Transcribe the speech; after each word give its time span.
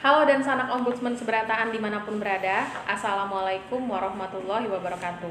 Halo 0.00 0.24
dan 0.24 0.40
sanak 0.40 0.72
ombudsman 0.72 1.12
seberataan 1.12 1.68
di 1.68 1.76
mana 1.76 2.00
pun 2.00 2.16
berada 2.16 2.64
Assalamualaikum 2.88 3.84
warahmatullahi 3.84 4.64
wabarakatuh 4.64 5.28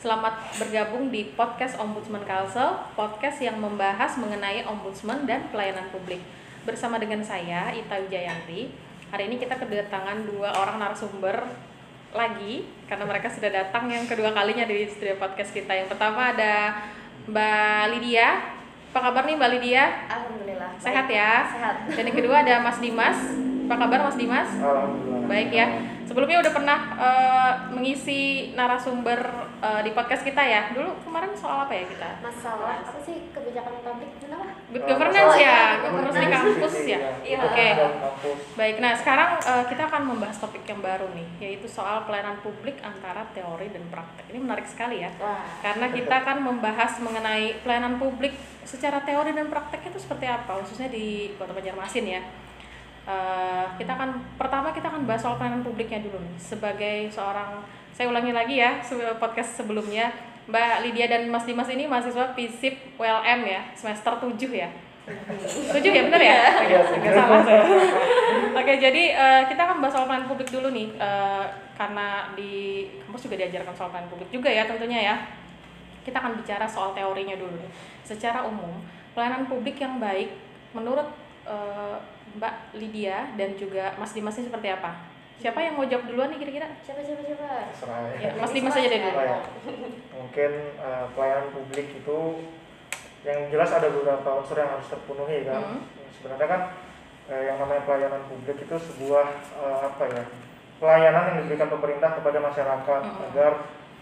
Selamat 0.00 0.56
bergabung 0.56 1.12
di 1.12 1.36
podcast 1.36 1.76
Ombudsman 1.76 2.24
Kalsel 2.24 2.80
Podcast 2.96 3.44
yang 3.44 3.60
membahas 3.60 4.16
mengenai 4.16 4.64
ombudsman 4.64 5.28
dan 5.28 5.44
pelayanan 5.52 5.92
publik 5.92 6.24
Bersama 6.64 6.96
dengan 6.96 7.20
saya, 7.20 7.68
Ita 7.76 8.00
Wijayanti 8.08 8.72
Hari 9.12 9.28
ini 9.28 9.36
kita 9.36 9.60
kedatangan 9.60 10.24
dua 10.24 10.48
orang 10.64 10.80
narasumber 10.80 11.36
lagi 12.16 12.64
Karena 12.88 13.04
mereka 13.04 13.28
sudah 13.28 13.52
datang 13.52 13.84
yang 13.92 14.08
kedua 14.08 14.32
kalinya 14.32 14.64
di 14.64 14.88
studio 14.88 15.20
podcast 15.20 15.52
kita 15.52 15.76
Yang 15.76 15.92
pertama 15.92 16.32
ada 16.32 16.88
Mbak 17.28 17.84
Lydia 17.92 18.40
Apa 18.96 19.12
kabar 19.12 19.28
nih 19.28 19.36
Mbak 19.36 19.50
Lydia? 19.60 19.84
Alhamdulillah. 20.08 20.72
Sehat 20.80 21.04
ya? 21.04 21.52
Sehat. 21.52 21.84
Dan 21.92 22.08
yang 22.08 22.16
kedua 22.16 22.40
ada 22.40 22.64
Mas 22.64 22.80
Dimas. 22.80 23.20
Apa 23.66 23.74
kabar 23.76 23.98
Mas 24.06 24.16
Dimas? 24.16 24.46
Alhamdulillah. 24.56 25.26
Baik 25.26 25.50
ya. 25.50 25.66
Sebelumnya 26.06 26.38
udah 26.38 26.52
pernah 26.54 26.78
eh, 26.96 27.52
mengisi 27.74 28.20
narasumber 28.54 29.18
eh, 29.58 29.80
di 29.82 29.90
podcast 29.90 30.22
kita 30.22 30.38
ya. 30.38 30.70
Dulu 30.70 31.02
kemarin 31.02 31.34
soal 31.34 31.66
apa 31.66 31.74
ya 31.74 31.82
kita? 31.84 32.22
Masalah 32.22 32.78
apa 32.80 32.94
sih 33.02 33.26
kebijakan 33.34 33.74
publik 33.82 34.10
kenapa? 34.22 34.54
Good 34.70 34.82
Eh, 34.82 34.86
governance 34.86 35.34
ya, 35.34 35.42
ya, 35.42 35.58
governance 35.82 36.14
di 36.14 36.20
governance. 36.22 36.46
kampus 36.54 36.74
ya. 36.86 36.98
Iya. 37.26 37.38
Oke. 37.42 37.66
Kampus. 37.74 38.38
Baik, 38.54 38.76
nah 38.78 38.92
sekarang 38.94 39.30
eh, 39.42 39.64
kita 39.66 39.82
akan 39.84 40.02
membahas 40.06 40.36
topik 40.38 40.62
yang 40.62 40.78
baru 40.78 41.06
nih, 41.10 41.26
yaitu 41.42 41.66
soal 41.66 42.06
pelayanan 42.06 42.38
publik 42.38 42.78
antara 42.86 43.26
teori 43.34 43.66
dan 43.68 43.82
praktek. 43.90 44.30
Ini 44.30 44.38
menarik 44.38 44.66
sekali 44.70 45.02
ya. 45.02 45.10
Wah. 45.18 45.42
Karena 45.58 45.90
kita 45.90 46.14
akan 46.22 46.38
membahas 46.40 47.02
mengenai 47.02 47.58
pelayanan 47.66 47.98
publik 47.98 48.30
secara 48.62 49.02
teori 49.02 49.34
dan 49.34 49.50
praktek 49.50 49.90
itu 49.90 49.98
seperti 49.98 50.30
apa, 50.30 50.54
khususnya 50.62 50.86
di 50.86 51.34
Kota 51.34 51.50
Banjarmasin 51.50 52.06
ya. 52.06 52.22
Eh, 53.06 53.66
kita 53.78 53.94
akan 53.94 54.18
pertama 54.34 54.74
kita 54.74 54.90
akan 54.90 55.06
bahas 55.06 55.22
soal 55.22 55.38
pelayanan 55.38 55.62
publiknya 55.62 56.02
dulu 56.02 56.18
nih. 56.18 56.34
Sebagai 56.42 57.06
seorang, 57.06 57.62
saya 57.94 58.10
ulangi 58.10 58.34
lagi 58.34 58.58
ya 58.58 58.82
podcast 59.22 59.62
sebelumnya, 59.62 60.10
Mbak 60.50 60.82
Lydia 60.82 61.06
dan 61.06 61.30
Mas 61.30 61.46
Dimas 61.46 61.70
ini 61.70 61.86
mahasiswa 61.86 62.34
FISIP 62.34 62.98
ULM 62.98 63.40
ya, 63.46 63.62
semester 63.78 64.10
7 64.10 64.50
ya. 64.50 64.66
7 65.06 65.86
ya 65.86 66.02
benar 66.10 66.18
ya? 66.18 66.38
Iya, 66.66 66.80
Agak 66.82 67.12
salah 67.14 67.42
saya. 67.46 67.62
Oke, 68.58 68.72
jadi 68.82 69.02
eh, 69.14 69.42
kita 69.54 69.60
akan 69.70 69.78
bahas 69.78 69.94
soal 69.94 70.10
pelayanan 70.10 70.26
publik 70.26 70.50
dulu 70.50 70.74
nih, 70.74 70.90
eh, 70.98 71.44
karena 71.78 72.34
di 72.34 72.90
kampus 73.06 73.30
juga 73.30 73.38
diajarkan 73.38 73.70
soal 73.70 73.94
pelayanan 73.94 74.10
publik 74.10 74.34
juga 74.34 74.50
ya 74.50 74.66
tentunya 74.66 75.14
ya. 75.14 75.16
Kita 76.02 76.18
akan 76.18 76.42
bicara 76.42 76.66
soal 76.66 76.90
teorinya 76.90 77.38
dulu 77.38 77.54
nih. 77.54 77.70
Secara 78.02 78.42
umum, 78.42 78.82
pelayanan 79.14 79.46
publik 79.46 79.78
yang 79.78 80.02
baik 80.02 80.34
menurut 80.74 81.06
eh, 81.46 82.15
Mbak 82.36 82.54
Lydia 82.76 83.32
dan 83.34 83.56
juga 83.56 83.96
Mas 83.96 84.12
Dimas 84.12 84.36
ini 84.36 84.46
seperti 84.46 84.68
apa? 84.68 84.90
Siapa 85.36 85.60
yang 85.60 85.76
mau 85.76 85.84
jawab 85.84 86.08
duluan 86.08 86.32
nih 86.32 86.40
kira-kira? 86.40 86.68
Siapa 86.80 87.04
siapa 87.04 87.20
siapa? 87.20 87.44
Terserah 87.72 87.98
Ya, 88.16 88.32
ya. 88.32 88.40
Mas 88.40 88.52
Dimas 88.52 88.72
aja 88.72 88.88
deh 88.88 89.00
dulu. 89.00 89.18
Ya? 89.20 89.38
Mungkin 90.16 90.50
eh, 90.76 91.04
pelayanan 91.12 91.48
publik 91.52 91.86
itu 91.92 92.18
yang 93.20 93.40
jelas 93.50 93.70
ada 93.74 93.88
beberapa 93.90 94.28
unsur 94.38 94.56
yang 94.56 94.70
harus 94.72 94.88
terpenuhi 94.88 95.44
kan. 95.44 95.60
Hmm. 95.60 95.82
Sebenarnya 96.16 96.48
kan 96.48 96.60
eh, 97.28 97.42
yang 97.52 97.56
namanya 97.60 97.82
pelayanan 97.84 98.22
publik 98.28 98.56
itu 98.60 98.76
sebuah 98.80 99.26
eh, 99.60 99.78
apa 99.84 100.04
ya? 100.08 100.24
Pelayanan 100.76 101.24
yang 101.32 101.36
diberikan 101.44 101.68
pemerintah 101.72 102.10
kepada 102.16 102.38
masyarakat 102.40 103.00
Hmm. 103.04 103.26
agar 103.32 103.52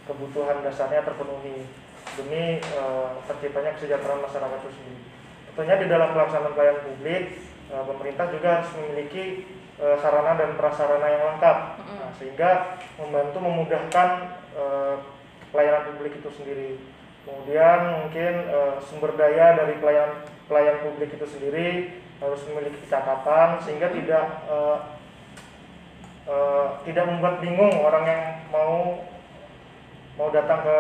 kebutuhan 0.04 0.58
dasarnya 0.62 1.02
terpenuhi 1.02 1.66
demi 2.14 2.62
eh, 2.62 3.08
terciptanya 3.26 3.74
kesejahteraan 3.74 4.22
masyarakat 4.22 4.58
itu 4.60 4.70
sendiri. 4.70 5.02
Tentunya 5.50 5.76
di 5.82 5.86
dalam 5.86 6.14
pelaksanaan 6.14 6.54
pelayanan 6.54 6.82
publik, 6.82 7.22
eh, 7.74 7.84
pemerintah 7.84 8.30
juga 8.30 8.48
harus 8.62 8.70
memiliki 8.78 9.42
eh, 9.76 9.96
sarana 9.98 10.38
dan 10.38 10.54
prasarana 10.54 11.08
yang 11.10 11.22
lengkap. 11.34 11.58
Nah, 11.82 12.10
sehingga 12.14 12.50
membantu 12.96 13.38
memudahkan 13.42 14.08
eh, 14.54 14.94
pelayanan 15.50 15.82
publik 15.90 16.14
itu 16.16 16.30
sendiri. 16.30 16.70
Kemudian 17.26 17.78
mungkin 18.00 18.32
eh, 18.46 18.74
sumber 18.80 19.18
daya 19.18 19.58
dari 19.58 19.74
pelayan 19.82 20.22
pelayan 20.46 20.78
publik 20.80 21.10
itu 21.10 21.26
sendiri 21.26 21.68
harus 22.22 22.40
memiliki 22.46 22.78
kecakapan 22.86 23.58
sehingga 23.58 23.90
tidak 23.90 24.24
eh, 24.46 24.78
eh, 26.30 26.66
tidak 26.86 27.04
membuat 27.10 27.40
bingung 27.40 27.74
orang 27.80 28.04
yang 28.06 28.22
mau 28.48 29.02
mau 30.14 30.28
datang 30.30 30.62
ke 30.62 30.76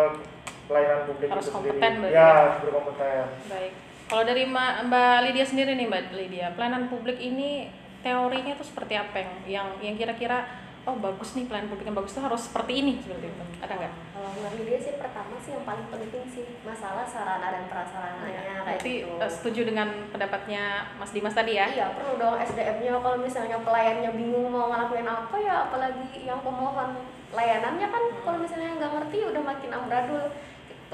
pelayanan 0.64 1.04
publik 1.04 1.28
Harus 1.28 1.44
itu 1.44 1.50
sendiri. 1.50 1.76
kompeten 1.76 1.94
Ya, 2.06 2.12
ya? 2.14 2.28
harus 2.46 2.56
berkompeten. 2.62 3.26
Baik. 3.50 3.72
Kalau 4.14 4.30
dari 4.30 4.46
Ma- 4.46 4.78
Mbak 4.78 5.26
Lydia 5.26 5.42
sendiri 5.42 5.74
nih 5.74 5.90
Mbak 5.90 6.14
Lydia, 6.14 6.54
pelayanan 6.54 6.86
publik 6.86 7.18
ini 7.18 7.66
teorinya 7.98 8.54
tuh 8.54 8.62
seperti 8.62 8.94
apa 8.94 9.18
yang 9.18 9.32
yang 9.44 9.66
yang 9.82 9.94
kira-kira 9.98 10.46
oh 10.86 10.94
bagus 10.94 11.34
nih 11.34 11.50
pelayanan 11.50 11.66
publik 11.66 11.90
yang 11.90 11.98
bagus 11.98 12.14
tuh 12.14 12.22
harus 12.22 12.38
seperti 12.38 12.78
ini 12.78 13.02
seperti 13.02 13.26
itu. 13.26 13.44
Ada 13.58 13.74
nggak? 13.74 13.92
Kalau 14.14 14.30
menurut 14.30 14.62
dia 14.62 14.78
sih 14.78 14.94
pertama 14.94 15.34
sih 15.42 15.50
yang 15.50 15.66
paling 15.66 15.86
penting 15.90 16.24
sih 16.30 16.46
masalah 16.62 17.02
sarana 17.02 17.42
dan 17.50 17.66
prasarananya 17.66 18.30
kayak 18.62 18.62
Berarti 18.78 18.92
gitu. 19.02 19.18
eh, 19.18 19.30
setuju 19.34 19.60
dengan 19.66 19.88
pendapatnya 20.14 20.62
Mas 20.94 21.10
Dimas 21.10 21.34
tadi 21.34 21.58
ya? 21.58 21.66
Iya 21.66 21.86
perlu 21.90 22.14
dong 22.14 22.38
SDM-nya 22.38 22.94
kalau 22.94 23.18
misalnya 23.18 23.58
pelayannya 23.66 24.14
bingung 24.14 24.46
mau 24.46 24.70
ngelakuin 24.70 25.10
apa 25.10 25.36
ya 25.42 25.66
apalagi 25.66 26.06
yang 26.22 26.38
pemohon 26.38 27.02
layanannya 27.34 27.88
kan 27.90 28.02
Hmm. 28.04 28.22
kalau 28.22 28.38
misalnya 28.38 28.78
nggak 28.78 28.92
ngerti 28.94 29.18
udah 29.26 29.42
makin 29.42 29.70
amburadul 29.74 30.22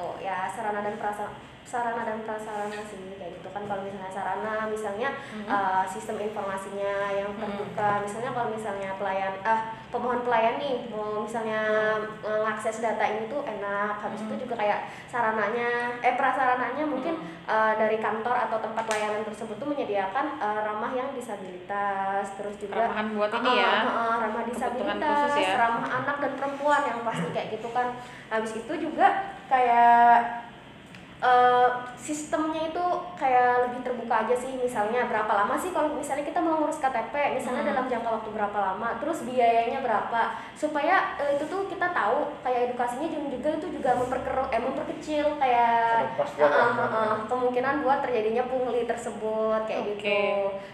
gitu 0.00 0.24
ya 0.24 0.48
sarana 0.48 0.80
dan 0.80 0.96
prasarana 0.96 1.36
sarana 1.60 2.02
dan 2.02 2.18
prasarana 2.26 2.82
sih 2.82 3.14
kayak 3.14 3.36
gitu 3.36 3.48
kan 3.52 3.62
kalau 3.62 3.84
misalnya 3.84 4.10
sarana 4.10 4.66
misalnya 4.66 5.08
Mhm. 5.30 5.46
uh, 5.46 5.84
sistem 5.86 6.18
informasinya 6.18 7.14
yang 7.14 7.30
Hmm. 7.30 7.38
terbuka 7.38 8.02
misalnya 8.02 8.30
kalau 8.32 8.48
misalnya 8.50 8.90
pelayan 8.96 9.38
ah 9.44 9.60
pemohon 9.86 10.24
pelayan 10.24 10.58
nih 10.58 10.88
mau 10.90 11.22
misalnya 11.22 11.62
uh, 12.24 12.40
ngakses 12.42 12.80
data 12.80 13.04
ini 13.04 13.28
tuh 13.28 13.44
enak 13.44 13.92
habis 13.94 14.18
Hmm. 14.18 14.32
itu 14.32 14.48
juga 14.48 14.58
kayak 14.58 14.80
sarananya 15.06 15.68
eh 16.00 16.16
prasarananya 16.16 16.82
mungkin 16.82 17.14
uh, 17.44 17.72
dari 17.76 18.00
kantor 18.00 18.34
atau 18.40 18.58
tempat 18.58 18.84
layanan 18.88 19.22
tersebut 19.22 19.54
tuh 19.54 19.68
menyediakan 19.68 20.26
uh, 20.40 20.64
ramah 20.64 20.90
yang 20.90 21.12
disabilitas 21.14 22.34
terus 22.34 22.56
juga 22.56 22.82
Ramahan 22.82 23.14
buat 23.14 23.30
ini 23.30 23.46
Ah, 23.46 23.54
ya. 23.54 23.70
ah, 23.70 23.86
ah, 23.86 24.14
ramah 24.18 24.42
disabilitas 24.42 25.30
ya. 25.36 25.54
ramah 25.54 25.86
anak 25.86 26.16
dan 26.18 26.32
perempuan 26.34 26.82
yang 26.82 26.98
pasti 27.04 27.28
kayak 27.30 27.48
gitu 27.52 27.68
kan 27.70 27.94
habis 28.26 28.52
itu 28.56 28.72
juga 28.80 29.29
kayak 29.50 30.46
eh, 31.20 31.68
sistemnya 31.94 32.62
itu 32.66 32.84
kayak 33.14 33.68
lebih 33.68 33.80
terbuka 33.82 34.24
aja 34.24 34.32
sih 34.32 34.56
misalnya 34.56 35.04
berapa 35.04 35.28
lama 35.28 35.52
sih 35.54 35.68
kalau 35.68 35.92
misalnya 35.92 36.24
kita 36.24 36.40
mau 36.40 36.56
ngurus 36.58 36.80
KTP 36.80 37.12
misalnya 37.36 37.60
Hmm. 37.60 37.70
dalam 37.70 37.86
jangka 37.86 38.10
waktu 38.10 38.30
berapa 38.30 38.58
lama 38.58 38.88
terus 38.96 39.20
biayanya 39.22 39.80
berapa 39.80 40.20
supaya 40.54 41.12
eh, 41.16 41.36
itu 41.36 41.44
tuh 41.44 41.68
kita 41.68 41.92
tahu 41.92 42.32
kayak 42.40 42.72
edukasinya 42.72 43.04
juga 43.06 43.28
juga 43.30 43.48
itu 43.54 43.66
juga 43.70 43.90
memperkeruh 43.94 44.48
eh 44.48 44.60
memperkecil 44.60 45.26
kayak 45.36 46.16
ah, 46.40 46.56
ah, 46.74 46.82
ah. 46.82 47.16
kemungkinan 47.26 47.74
buat 47.80 48.00
terjadinya 48.00 48.44
pungli 48.44 48.84
tersebut 48.84 49.60
kayak 49.64 49.80
Oke. 49.84 49.92
gitu 49.94 50.20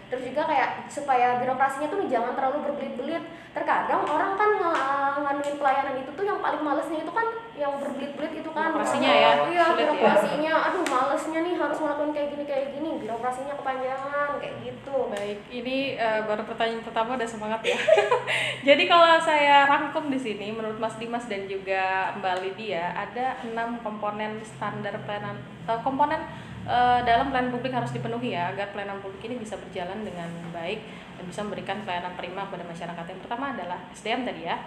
terus 0.07 0.23
juga 0.25 0.41
kayak 0.47 0.69
supaya 0.87 1.37
birokrasinya 1.37 1.87
tuh 1.87 2.07
jangan 2.07 2.33
terlalu 2.33 2.63
berbelit-belit 2.63 3.23
terkadang 3.51 4.05
orang 4.05 4.31
kan 4.35 4.49
ng- 4.53 4.79
nganuin 5.17 5.57
pelayanan 5.57 5.95
itu 5.97 6.11
tuh 6.13 6.23
yang 6.23 6.39
paling 6.39 6.61
malesnya 6.61 7.01
itu 7.01 7.11
kan 7.11 7.27
yang 7.57 7.73
berbelit-belit 7.75 8.33
itu 8.37 8.49
kan 8.53 8.69
ya, 8.69 9.13
iya 9.17 9.33
ya. 9.49 9.56
Birokrasinya 9.75 10.53
aduh 10.71 10.83
malesnya 10.87 11.39
nih 11.43 11.55
harus 11.57 11.77
melakukan 11.81 12.11
kayak 12.15 12.29
gini 12.35 12.43
kayak 12.47 12.67
gini 12.77 12.89
birokrasinya 13.03 13.53
kepanjangan 13.59 14.29
kayak 14.39 14.55
gitu 14.63 14.77
Baik, 15.11 15.39
ini 15.51 15.99
eh, 15.99 16.21
baru 16.23 16.43
pertanyaan 16.47 16.83
pertama 16.83 17.19
udah 17.19 17.29
semangat 17.29 17.61
ya. 17.63 17.77
Jadi 18.67 18.83
kalau 18.89 19.19
saya 19.19 19.67
rangkum 19.67 20.09
di 20.09 20.19
sini, 20.19 20.51
menurut 20.55 20.79
Mas 20.79 20.95
Dimas 20.97 21.27
dan 21.27 21.45
juga 21.45 22.15
Mbak 22.19 22.35
Lydia, 22.43 22.95
ada 22.95 23.39
enam 23.45 23.79
komponen 23.83 24.39
standar 24.43 24.95
pelayanan, 25.03 25.37
eh, 25.67 25.79
komponen 25.83 26.21
eh, 26.67 26.99
dalam 27.03 27.29
pelayanan 27.31 27.51
publik 27.53 27.73
harus 27.75 27.91
dipenuhi 27.91 28.35
ya, 28.35 28.51
agar 28.51 28.71
pelayanan 28.71 28.99
publik 29.03 29.27
ini 29.27 29.39
bisa 29.39 29.55
berjalan 29.59 30.03
dengan 30.03 30.27
baik 30.51 30.83
dan 31.17 31.23
bisa 31.27 31.39
memberikan 31.45 31.77
pelayanan 31.83 32.13
prima 32.15 32.47
kepada 32.47 32.65
masyarakat. 32.67 33.05
Yang 33.07 33.21
pertama 33.27 33.45
adalah 33.55 33.79
SDM 33.91 34.21
tadi 34.27 34.41
ya, 34.47 34.57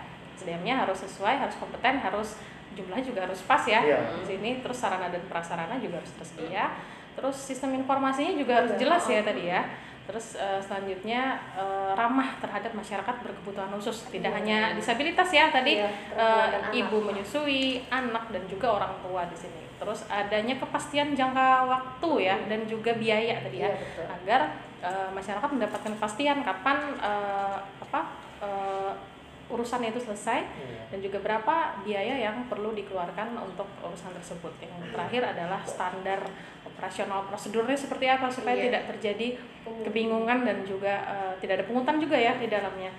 SDM-nya 0.41 0.89
harus 0.89 0.99
sesuai, 1.05 1.37
harus 1.37 1.57
kompeten, 1.61 2.01
harus 2.01 2.41
jumlahnya 2.73 3.05
juga 3.05 3.21
harus 3.25 3.41
pas 3.43 3.63
ya 3.65 3.81
Iya. 3.81 3.99
di 4.19 4.25
sini. 4.27 4.51
Terus 4.61 4.77
sarana 4.77 5.09
dan 5.09 5.23
prasarana 5.27 5.77
juga 5.77 5.99
harus 5.99 6.13
tersedia. 6.15 6.71
Terus 7.15 7.37
sistem 7.37 7.75
informasinya 7.75 8.33
juga 8.33 8.63
harus 8.63 8.73
jelas 8.75 9.05
ya 9.05 9.21
tadi 9.21 9.47
ya. 9.47 9.63
Terus 10.07 10.35
eh, 10.35 10.59
selanjutnya 10.59 11.39
eh, 11.55 11.91
ramah 11.95 12.35
terhadap 12.39 12.73
masyarakat 12.73 13.15
berkebutuhan 13.23 13.71
khusus, 13.73 14.11
tidak 14.11 14.35
hanya 14.35 14.75
disabilitas 14.75 15.31
ya 15.31 15.49
tadi 15.49 15.79
Iya, 15.79 15.87
perempuan 16.11 16.51
dan 16.51 16.63
anak. 16.67 16.73
ibu 16.75 16.97
menyusui, 17.01 17.65
anak 17.87 18.25
dan 18.29 18.43
juga 18.47 18.67
orang 18.75 18.95
tua 19.01 19.23
di 19.27 19.39
sini. 19.39 19.63
Terus 19.79 20.05
adanya 20.07 20.59
kepastian 20.59 21.15
jangka 21.15 21.65
waktu 21.65 22.11
ya 22.21 22.37
dan 22.47 22.67
juga 22.67 22.93
biaya 22.93 23.39
tadi 23.41 23.63
ya 23.63 23.71
Iya, 23.71 23.79
betul. 23.79 24.07
agar 24.11 24.41
eh, 24.81 25.09
masyarakat 25.15 25.49
mendapatkan 25.53 25.93
kepastian 25.95 26.39
kapan 26.43 26.79
eh, 26.99 27.59
apa 27.79 28.01
urusannya 29.51 29.91
itu 29.91 30.01
selesai 30.01 30.41
Iya. 30.47 30.81
dan 30.89 30.99
juga 31.03 31.19
berapa 31.21 31.55
biaya 31.83 32.15
yang 32.17 32.47
perlu 32.47 32.73
dikeluarkan 32.73 33.35
untuk 33.37 33.67
urusan 33.83 34.15
tersebut. 34.15 34.55
Yang 34.63 34.95
terakhir 34.95 35.23
adalah 35.37 35.61
standar 35.67 36.21
operasional 36.63 37.27
prosedurnya 37.27 37.75
seperti 37.75 38.07
apa 38.07 38.31
supaya 38.31 38.57
Iya. 38.57 38.65
tidak 38.71 38.83
terjadi 38.97 39.27
kebingungan 39.85 40.47
dan 40.47 40.63
juga 40.65 40.95
eh, 41.05 41.33
tidak 41.43 41.61
ada 41.61 41.65
pungutan 41.67 41.99
juga 41.99 42.17
ya 42.17 42.39
di 42.39 42.47
dalamnya. 42.47 42.95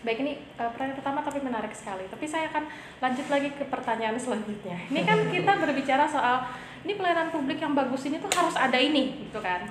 Baik 0.00 0.18
ini 0.20 0.32
eh, 0.36 0.68
pertanyaan 0.72 0.96
pertama 0.98 1.18
tapi 1.20 1.38
menarik 1.40 1.72
sekali. 1.72 2.04
Tapi 2.10 2.24
saya 2.26 2.50
akan 2.50 2.64
lanjut 3.00 3.26
lagi 3.28 3.48
ke 3.52 3.64
pertanyaan 3.66 4.16
selanjutnya. 4.16 4.76
Ini 4.90 5.00
kan 5.06 5.18
kita 5.28 5.52
berbicara 5.56 6.04
soal 6.04 6.44
ini 6.80 6.96
pelayanan 6.96 7.28
publik 7.28 7.60
yang 7.60 7.76
bagus 7.76 8.08
ini 8.08 8.16
tuh 8.16 8.32
harus 8.32 8.56
ada 8.56 8.76
ini 8.80 9.28
gitu 9.28 9.40
kan. 9.40 9.62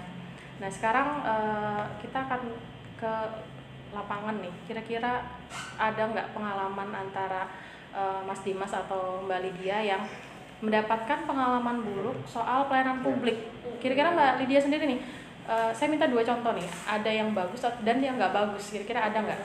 Nah 0.61 0.69
sekarang 0.69 1.07
eh, 1.25 1.83
kita 2.01 2.17
akan 2.25 2.41
ke 2.99 3.13
lapangan 3.93 4.37
nih. 4.41 4.53
Kira-kira 4.69 5.25
ada 5.77 6.03
nggak 6.09 6.35
pengalaman 6.35 6.89
antara 6.93 7.49
eh, 7.93 8.21
Mas 8.25 8.41
Dimas 8.45 8.73
atau 8.73 9.25
Mbak 9.25 9.39
Lydia 9.45 9.77
yang 9.95 10.03
mendapatkan 10.59 11.23
pengalaman 11.23 11.79
buruk 11.81 12.19
soal 12.27 12.67
pelayanan 12.67 12.99
publik? 12.99 13.49
Kira-kira 13.79 14.11
Mbak 14.11 14.33
Lydia 14.43 14.59
sendiri 14.59 14.83
nih, 14.85 14.99
eh, 15.47 15.71
saya 15.73 15.87
minta 15.89 16.05
dua 16.05 16.21
contoh 16.21 16.53
nih. 16.53 16.67
Ada 16.85 17.09
yang 17.09 17.31
bagus 17.31 17.63
dan 17.81 17.97
yang 18.03 18.19
nggak 18.19 18.35
bagus. 18.35 18.75
Kira-kira 18.75 19.07
ada 19.09 19.17
nggak? 19.23 19.39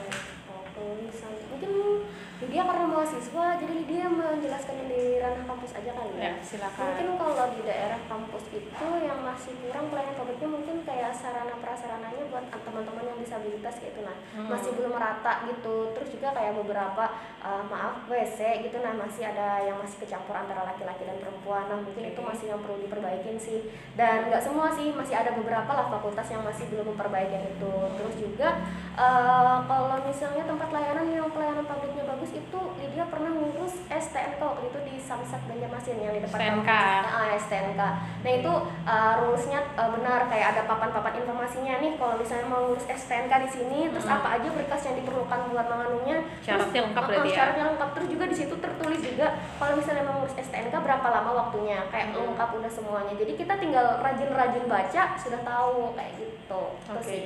Dia 2.55 2.63
karena 2.63 2.87
mahasiswa 2.87 3.47
jadi 3.59 3.77
dia 3.83 4.07
menjelaskan 4.07 4.87
di 4.87 5.19
ranah 5.19 5.43
kampus 5.43 5.75
aja 5.75 5.91
kali 5.91 6.15
Ya 6.15 6.31
ya. 6.31 6.33
silakan. 6.39 6.87
Mungkin 6.87 7.09
kalau 7.19 7.47
di 7.51 7.61
daerah 7.61 7.99
kampus 8.07 8.45
itu 8.49 8.87
yang 9.03 9.19
masih 9.21 9.59
kurang 9.59 9.91
pelayanan 9.91 10.15
publiknya 10.15 10.49
mungkin 10.49 10.77
kayak 10.87 11.11
sarana 11.11 11.59
prasarananya 11.59 12.23
buat 12.31 12.47
teman-teman 12.55 13.05
yang 13.05 13.19
disabilitas 13.19 13.75
kayak 13.77 13.91
itu 13.91 14.01
nah 14.01 14.17
Hmm. 14.35 14.47
masih 14.47 14.71
belum 14.73 14.93
merata 14.93 15.33
gitu. 15.47 15.91
Terus 15.93 16.09
juga 16.11 16.29
kayak 16.31 16.55
beberapa 16.55 17.05
uh, 17.41 17.63
maaf 17.65 18.07
WC 18.07 18.39
gitu 18.63 18.79
nah 18.79 18.95
masih 18.95 19.23
ada 19.25 19.59
yang 19.61 19.75
masih 19.77 19.99
kecampur 20.01 20.35
antara 20.35 20.63
laki-laki 20.65 21.03
dan 21.03 21.19
perempuan. 21.19 21.67
Nah 21.67 21.83
mungkin 21.83 22.07
itu 22.07 22.19
Oke. 22.19 22.29
masih 22.31 22.47
yang 22.51 22.63
perlu 22.63 22.79
diperbaikin 22.79 23.35
sih. 23.35 23.67
Dan 23.93 24.31
nggak 24.31 24.39
semua 24.41 24.71
sih 24.71 24.95
masih 24.95 25.15
ada 25.15 25.35
beberapa 25.35 25.71
lah 25.71 25.91
fakultas 25.91 26.31
yang 26.31 26.43
masih 26.43 26.71
belum 26.71 26.95
memperbaiki 26.95 27.35
itu. 27.51 27.75
Terus 27.99 28.15
juga 28.17 28.49
uh, 28.95 29.59
kalau 29.65 29.99
misalnya 30.03 30.45
tempat 30.45 30.71
layanan 30.71 31.07
yang 31.09 31.27
pelayanan 31.29 31.63
publiknya 31.65 32.07
bagus 32.07 32.31
itu 32.31 32.43
Lydia 32.53 33.09
pernah 33.09 33.31
ngurus 33.31 33.81
STNK 33.87 34.37
waktu 34.39 34.65
itu 34.67 34.79
di 34.83 34.95
Samsat 34.99 35.41
Banjarmasin 35.45 35.97
yang 35.97 36.13
di 36.13 36.21
depan 36.21 36.37
STNK. 36.37 36.69
kampus. 36.69 37.11
Ah, 37.11 37.29
STNK. 37.35 37.81
Nah 38.21 38.33
itu 38.35 38.53
uh, 38.85 39.15
rulesnya 39.19 39.61
uh, 39.73 39.89
benar 39.91 40.29
kayak 40.29 40.47
ada 40.53 40.63
papan-papan 40.65 41.15
informasinya 41.17 41.75
nih 41.79 41.93
kalau 41.95 42.15
misalnya 42.15 42.47
mau 42.47 42.61
ngurus 42.65 42.85
STNK 42.85 43.33
di 43.41 43.51
sini 43.51 43.79
terus 43.89 44.05
Hmm. 44.05 44.21
apa 44.21 44.37
aja 44.37 44.49
berkas 44.49 44.83
yang 44.85 44.97
diperlukan 44.97 45.41
buat 45.49 45.67
menganunya 45.67 46.17
Syaratnya 46.39 46.69
Terus, 46.71 46.85
lengkap 46.85 47.03
uh, 47.03 47.09
berarti 47.09 47.25
ya? 47.27 47.35
syaratnya 47.35 47.65
lengkap 47.67 47.91
terus 47.91 48.09
juga 48.11 48.25
di 48.27 48.37
situ 48.37 48.55
tertulis 48.55 49.01
juga 49.01 49.27
kalau 49.57 49.73
misalnya 49.75 50.03
mau 50.03 50.15
ngurus 50.19 50.37
STNK 50.37 50.75
berapa 50.77 51.07
lama 51.07 51.31
waktunya 51.35 51.79
kayak 51.89 52.07
Hmm. 52.07 52.29
lengkap 52.29 52.49
udah 52.55 52.71
semuanya 52.71 53.15
jadi 53.15 53.33
kita 53.35 53.55
tinggal 53.57 53.87
rajin-rajin 53.99 54.65
baca 54.65 55.03
sudah 55.17 55.41
tahu 55.41 55.95
kayak 55.95 56.13
gitu 56.15 56.63
Itu 56.77 56.93
Oke. 56.93 57.03
sih. 57.03 57.25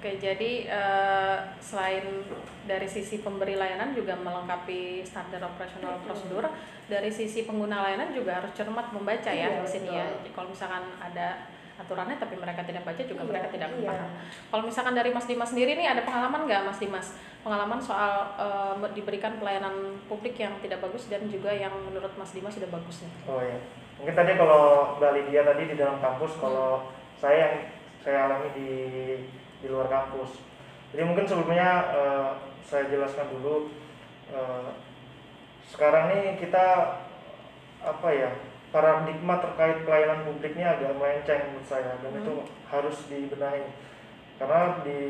Oke, 0.00 0.16
jadi 0.16 0.64
eh, 0.64 1.36
selain 1.60 2.24
dari 2.64 2.88
sisi 2.88 3.20
pemberi 3.20 3.52
layanan 3.52 3.92
juga 3.92 4.16
melengkapi 4.16 5.04
standar 5.04 5.44
operasional 5.44 6.00
Mm-mm. 6.00 6.08
prosedur, 6.08 6.48
dari 6.88 7.12
sisi 7.12 7.44
pengguna 7.44 7.84
layanan 7.84 8.08
juga 8.16 8.40
harus 8.40 8.48
cermat 8.56 8.96
membaca 8.96 9.28
ya 9.28 9.52
Iya, 9.52 9.60
di 9.60 9.68
sini 9.68 9.92
ya. 9.92 10.08
Kalau 10.32 10.48
misalkan 10.48 10.88
ada 10.96 11.44
aturannya 11.76 12.16
tapi 12.16 12.40
mereka 12.40 12.64
tidak 12.64 12.88
baca 12.88 13.02
juga 13.04 13.20
Iya, 13.20 13.28
mereka 13.28 13.48
tidak 13.52 13.68
iya. 13.76 13.88
paham. 13.92 14.10
Kalau 14.48 14.62
misalkan 14.64 14.94
dari 14.96 15.10
Mas 15.12 15.28
Dimas 15.28 15.52
sendiri 15.52 15.76
nih 15.76 15.92
ada 15.92 16.00
pengalaman 16.08 16.48
nggak 16.48 16.62
Mas 16.64 16.80
Dimas? 16.80 17.06
Pengalaman 17.44 17.80
soal 17.84 18.12
eh, 18.40 18.88
diberikan 18.96 19.36
pelayanan 19.36 20.00
publik 20.08 20.40
yang 20.40 20.56
tidak 20.64 20.80
bagus 20.80 21.12
dan 21.12 21.28
juga 21.28 21.52
yang 21.52 21.76
menurut 21.76 22.16
Mas 22.16 22.32
Dimas 22.32 22.56
sudah 22.56 22.72
bagus 22.72 23.04
nih. 23.04 23.12
Oh 23.28 23.44
ya, 23.44 23.60
mungkin 24.00 24.16
tadi 24.16 24.32
kalau 24.40 24.96
Mbak 24.96 25.12
Lydia 25.12 25.44
tadi 25.44 25.68
di 25.68 25.76
dalam 25.76 26.00
kampus, 26.00 26.40
kalau 26.40 26.88
saya 27.20 27.36
yang 27.36 27.54
saya 28.00 28.32
alami 28.32 28.48
di 28.56 28.68
di 29.60 29.68
luar 29.68 29.88
kampus. 29.88 30.40
Jadi 30.90 31.02
mungkin 31.06 31.24
sebelumnya 31.28 31.70
eh, 31.94 32.28
saya 32.64 32.88
jelaskan 32.88 33.28
dulu. 33.38 33.70
eh, 34.30 34.70
sekarang 35.70 36.10
nih 36.10 36.38
kita 36.38 36.98
apa 37.82 38.08
ya 38.10 38.30
paradigma 38.74 39.38
terkait 39.38 39.82
pelayanan 39.86 40.26
publiknya 40.26 40.78
agak 40.78 40.94
melenceng 40.98 41.50
menurut 41.50 41.66
saya 41.66 41.94
dan 41.98 42.10
Hmm. 42.14 42.22
itu 42.22 42.34
harus 42.70 42.96
dibenahi 43.10 43.66
karena 44.38 44.82
di 44.86 45.00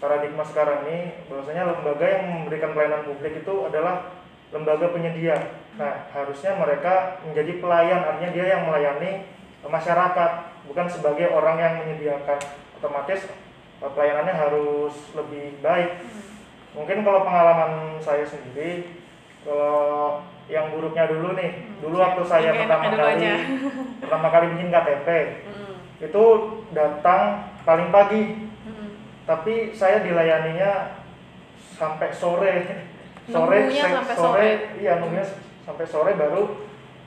paradigma 0.00 0.42
sekarang 0.42 0.88
ini 0.88 1.28
bahwasanya 1.28 1.68
lembaga 1.70 2.06
yang 2.08 2.24
memberikan 2.40 2.72
pelayanan 2.72 3.04
publik 3.04 3.44
itu 3.44 3.54
adalah 3.68 4.10
lembaga 4.50 4.90
penyedia. 4.90 5.36
Nah, 5.78 6.10
harusnya 6.10 6.58
mereka 6.58 7.22
menjadi 7.22 7.62
pelayan, 7.62 8.00
artinya 8.02 8.30
dia 8.34 8.46
yang 8.58 8.66
melayani 8.66 9.28
masyarakat, 9.62 10.30
bukan 10.66 10.86
sebagai 10.90 11.30
orang 11.30 11.56
yang 11.62 11.74
menyediakan. 11.84 12.38
Otomatis 12.80 13.28
pelayanannya 13.82 14.34
harus 14.34 14.94
lebih 15.12 15.58
baik. 15.58 16.04
Mungkin 16.70 17.02
kalau 17.02 17.24
pengalaman 17.24 17.96
saya 17.98 18.22
sendiri, 18.22 19.00
kalau 19.42 20.20
yang 20.46 20.70
buruknya 20.70 21.06
dulu 21.06 21.32
nih, 21.32 21.50
Hmm, 21.50 21.78
dulu 21.80 21.96
waktu 21.96 22.22
saya 22.22 22.50
pertama 22.52 22.84
kali 22.86 23.02
aja. 23.16 23.34
pertama 23.98 24.28
kali 24.28 24.46
bikin 24.52 24.68
KTP, 24.68 25.08
Mm-mm. 25.46 25.74
itu 25.98 26.24
datang 26.70 27.22
paling 27.62 27.88
pagi, 27.88 28.22
Mm-mm. 28.62 28.88
tapi 29.24 29.72
saya 29.72 30.02
dilayaninya 30.02 31.00
sampai 31.74 32.12
sore 32.12 32.54
sore 33.24 33.56
Nunggunya 33.62 33.86
sampai 33.88 34.14
sore, 34.14 34.18
sore. 34.18 34.50
iya 34.76 34.92
nunggunya 34.98 35.26
sampai 35.62 35.86
sore 35.86 36.12
baru 36.12 36.42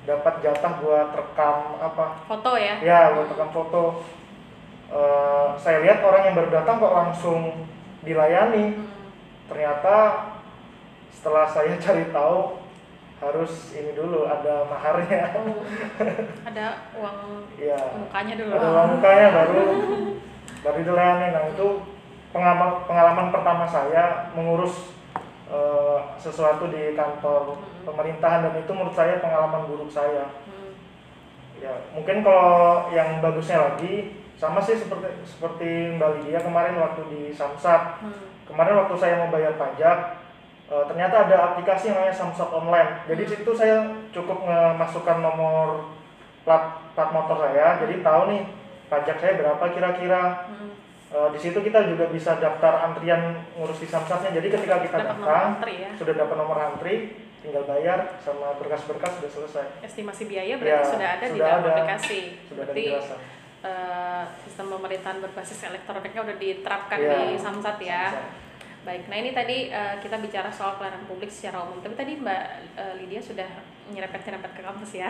dapat 0.04 0.34
jatah 0.40 0.74
buat 0.80 1.10
rekam 1.14 1.58
apa 1.78 2.06
Foto 2.26 2.52
ya. 2.56 2.76
ya 2.80 3.00
buat 3.14 3.28
rekam 3.30 3.52
foto 3.52 3.84
Eh, 4.94 5.48
saya 5.58 5.82
lihat 5.82 6.06
orang 6.06 6.22
yang 6.24 6.36
baru 6.38 6.54
datang 6.54 6.78
kok 6.78 6.94
langsung 6.94 7.66
dilayani 8.06 8.78
Mm. 8.78 8.86
ternyata 9.50 9.96
setelah 11.10 11.50
saya 11.50 11.74
cari 11.84 12.14
tahu 12.14 12.62
harus 13.18 13.74
ini 13.74 13.98
dulu 13.98 14.28
ada 14.28 14.70
maharnya 14.70 15.34
Oh, 15.34 15.66
ada 16.46 16.66
uang 16.94 17.20
ya 17.56 17.80
mukanya 17.96 18.34
dulu. 18.38 18.54
ada 18.54 18.68
uang 18.70 18.90
mukanya 18.94 19.28
baru 19.32 19.62
baru 20.68 20.80
dilayani 20.84 21.28
nah 21.32 21.44
itu 21.50 21.68
pengalaman 22.30 22.70
pengalaman 22.86 23.28
pertama 23.34 23.64
saya 23.66 24.30
mengurus 24.38 24.94
eh, 25.50 25.98
sesuatu 26.22 26.70
di 26.70 26.94
kantor 26.94 27.58
Hmm. 27.58 27.90
pemerintahan 27.90 28.46
dan 28.46 28.54
itu 28.56 28.72
menurut 28.72 28.94
saya 28.94 29.18
pengalaman 29.18 29.66
buruk 29.66 29.90
saya 29.90 30.30
Hmm. 30.46 30.72
ya 31.58 31.74
mungkin 31.92 32.22
kalau 32.22 32.88
yang 32.94 33.18
bagusnya 33.20 33.58
lagi 33.74 34.23
sama 34.44 34.60
sih 34.60 34.76
seperti 34.76 35.08
seperti 35.24 35.70
Mbak 35.96 36.10
Lydia 36.20 36.40
kemarin 36.42 36.76
waktu 36.78 37.02
di 37.08 37.22
Samsat 37.32 38.04
Hmm. 38.04 38.12
kemarin 38.46 38.76
waktu 38.78 38.96
saya 38.98 39.16
mau 39.18 39.30
bayar 39.30 39.56
pajak 39.56 39.98
eh, 40.66 40.84
ternyata 40.86 41.16
ada 41.24 41.38
aplikasi 41.50 41.88
yang 41.88 41.98
namanya 41.98 42.12
Samsat 42.14 42.50
online 42.50 42.90
jadi 43.06 43.24
Hmm. 43.24 43.32
situ 43.32 43.52
saya 43.54 43.78
cukup 44.12 44.44
memasukkan 44.44 45.18
nomor 45.20 45.96
plat 46.44 46.64
plat 46.92 47.10
motor 47.10 47.40
saya 47.42 47.80
jadi 47.80 48.04
tahu 48.04 48.22
nih 48.28 48.44
pajak 48.90 49.16
saya 49.18 49.34
berapa 49.38 49.64
kira-kira 49.70 50.22
Hmm. 50.46 50.72
Eh, 51.10 51.30
di 51.30 51.40
situ 51.40 51.62
kita 51.62 51.86
juga 51.86 52.10
bisa 52.10 52.36
daftar 52.36 52.84
antrian 52.84 53.22
ngurus 53.54 53.78
di 53.78 53.86
Samsatnya 53.86 54.34
jadi 54.34 54.48
ketika 54.50 54.82
kita 54.82 54.98
Dapat 54.98 55.08
datang 55.16 55.46
antri 55.56 55.74
ya. 55.80 55.90
sudah 55.94 56.14
dapat 56.18 56.36
nomor 56.36 56.58
antri 56.58 56.96
tinggal 57.40 57.64
bayar 57.64 58.18
sama 58.18 58.58
berkas-berkas 58.58 59.22
sudah 59.22 59.32
selesai 59.32 59.66
Estimasi 59.86 60.26
biaya 60.26 60.58
berarti 60.58 60.74
Ya, 60.74 60.90
sudah 60.90 61.10
ada 61.14 61.24
di 61.24 61.32
sudah 61.32 61.46
dalam 61.46 61.62
ada. 61.62 61.70
aplikasi. 61.72 62.20
sudah 62.44 62.64
ada 62.66 63.24
eh, 63.64 64.24
sistem 64.44 64.76
pemerintahan 64.78 65.24
berbasis 65.24 65.64
elektroniknya 65.66 66.22
udah 66.22 66.38
diterapkan 66.38 67.00
Ya, 67.00 67.32
di 67.32 67.40
Samsat 67.40 67.78
ya. 67.80 68.12
Samsat. 68.12 68.44
Baik, 68.84 69.08
nah 69.08 69.16
ini 69.16 69.32
tadi 69.32 69.72
eh, 69.72 69.96
kita 70.04 70.20
bicara 70.20 70.52
soal 70.52 70.76
pelayanan 70.76 71.08
publik 71.08 71.32
secara 71.32 71.64
umum. 71.64 71.80
Tapi 71.80 71.96
tadi 71.96 72.20
Mbak 72.20 72.44
eh, 72.76 72.94
Lydia 73.00 73.24
sudah 73.24 73.48
nyerempet-nyerempet 73.88 74.52
ke 74.52 74.62
kampus 74.64 74.92
ya. 75.00 75.08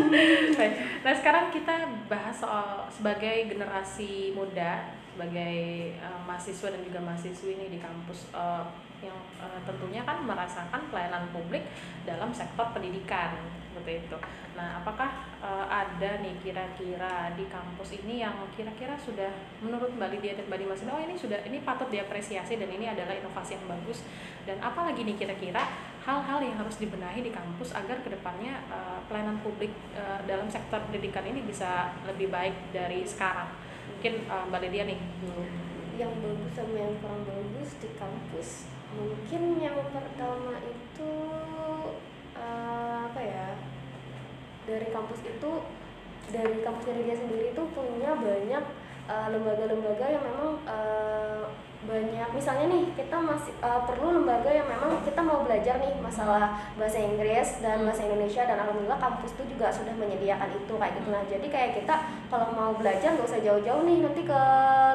Baik, 0.58 0.72
nah 1.04 1.12
sekarang 1.12 1.52
kita 1.52 1.84
bahas 2.08 2.32
soal 2.32 2.88
sebagai 2.88 3.52
generasi 3.52 4.32
muda, 4.32 4.96
sebagai 5.12 5.56
eh, 6.00 6.20
mahasiswa 6.24 6.72
dan 6.72 6.80
juga 6.80 7.00
mahasiswi 7.04 7.60
ini 7.60 7.66
di 7.68 7.78
kampus 7.80 8.32
eh, 8.32 8.64
yang 9.04 9.20
eh, 9.36 9.60
tentunya 9.68 10.00
kan 10.04 10.24
merasakan 10.24 10.80
pelayanan 10.88 11.28
publik 11.28 11.68
dalam 12.08 12.32
sektor 12.32 12.72
pendidikan 12.72 13.36
seperti 13.68 14.08
itu. 14.08 14.16
Nah, 14.56 14.80
apakah 14.80 15.29
eh, 15.40 15.66
ada 15.66 16.10
nih 16.20 16.36
kira-kira 16.44 17.34
di 17.34 17.44
kampus 17.48 18.00
ini 18.04 18.22
yang 18.22 18.36
kira-kira 18.54 18.94
sudah 19.00 19.32
menurut 19.64 19.92
Mbak 19.96 20.08
Lydia 20.16 20.32
dan 20.38 20.46
Mbak 20.46 20.58
Dimas 20.60 20.82
oh 20.86 21.00
ini 21.00 21.14
sudah 21.16 21.40
ini 21.48 21.64
patut 21.64 21.88
diapresiasi 21.88 22.60
dan 22.60 22.70
ini 22.70 22.86
adalah 22.86 23.16
inovasi 23.16 23.56
yang 23.56 23.66
bagus 23.66 24.04
dan 24.44 24.60
apalagi 24.60 25.04
nih 25.04 25.16
kira-kira 25.16 25.62
hal-hal 26.00 26.40
yang 26.40 26.56
harus 26.56 26.80
dibenahi 26.80 27.20
di 27.20 27.32
kampus 27.32 27.76
agar 27.76 28.00
ke 28.00 28.08
depannya 28.12 28.60
eh, 28.68 28.98
pelayanan 29.08 29.40
publik 29.42 29.72
eh, 29.92 30.20
dalam 30.24 30.48
sektor 30.48 30.80
pendidikan 30.88 31.26
ini 31.26 31.44
bisa 31.44 31.92
lebih 32.08 32.32
baik 32.32 32.72
dari 32.72 33.04
sekarang. 33.04 33.52
Mungkin 33.98 34.14
eh, 34.28 34.44
Mbak 34.48 34.60
Lydia 34.64 34.84
nih 34.88 35.00
yang 36.00 36.16
bagus 36.24 36.56
sama 36.56 36.80
yang 36.80 36.96
kurang 37.04 37.28
bagus 37.28 37.76
di 37.76 37.92
kampus 38.00 38.48
mungkin 38.96 39.60
yang 39.60 39.78
pertama 39.92 40.56
itu 40.64 41.12
dari 44.70 44.86
kampus 44.94 45.20
itu 45.26 45.50
dari 46.30 46.62
kampus 46.62 46.86
Iridia 46.86 47.16
sendiri 47.18 47.50
tuh 47.58 47.66
punya 47.74 48.14
banyak 48.14 48.64
eh, 49.10 49.26
lembaga-lembaga 49.34 50.06
yang 50.06 50.22
memang 50.22 50.62
eh, 50.62 51.42
banyak. 51.80 52.28
Misalnya 52.36 52.70
nih 52.70 52.84
kita 52.94 53.16
masih 53.18 53.50
eh, 53.58 53.82
perlu 53.82 54.22
lembaga 54.22 54.46
yang 54.46 54.70
memang 54.70 55.02
kita 55.02 55.18
mau 55.18 55.42
belajar 55.42 55.82
nih 55.82 55.98
masalah 55.98 56.70
bahasa 56.78 57.02
Inggris 57.02 57.58
dan 57.58 57.82
bahasa 57.82 58.06
Indonesia 58.06 58.46
dan 58.46 58.62
alhamdulillah 58.62 59.00
kampus 59.02 59.34
tuh 59.34 59.46
juga 59.50 59.74
sudah 59.74 59.92
menyediakan 59.98 60.54
itu 60.54 60.74
kayak 60.78 60.94
gitu. 61.02 61.08
Nah 61.10 61.22
jadi 61.26 61.46
kayak 61.50 61.70
kita 61.82 61.94
kalau 62.30 62.54
mau 62.54 62.72
belajar 62.78 63.18
nggak 63.18 63.26
usah 63.26 63.42
jauh-jauh 63.42 63.82
nih 63.82 64.06
nanti 64.06 64.22
ke 64.22 64.42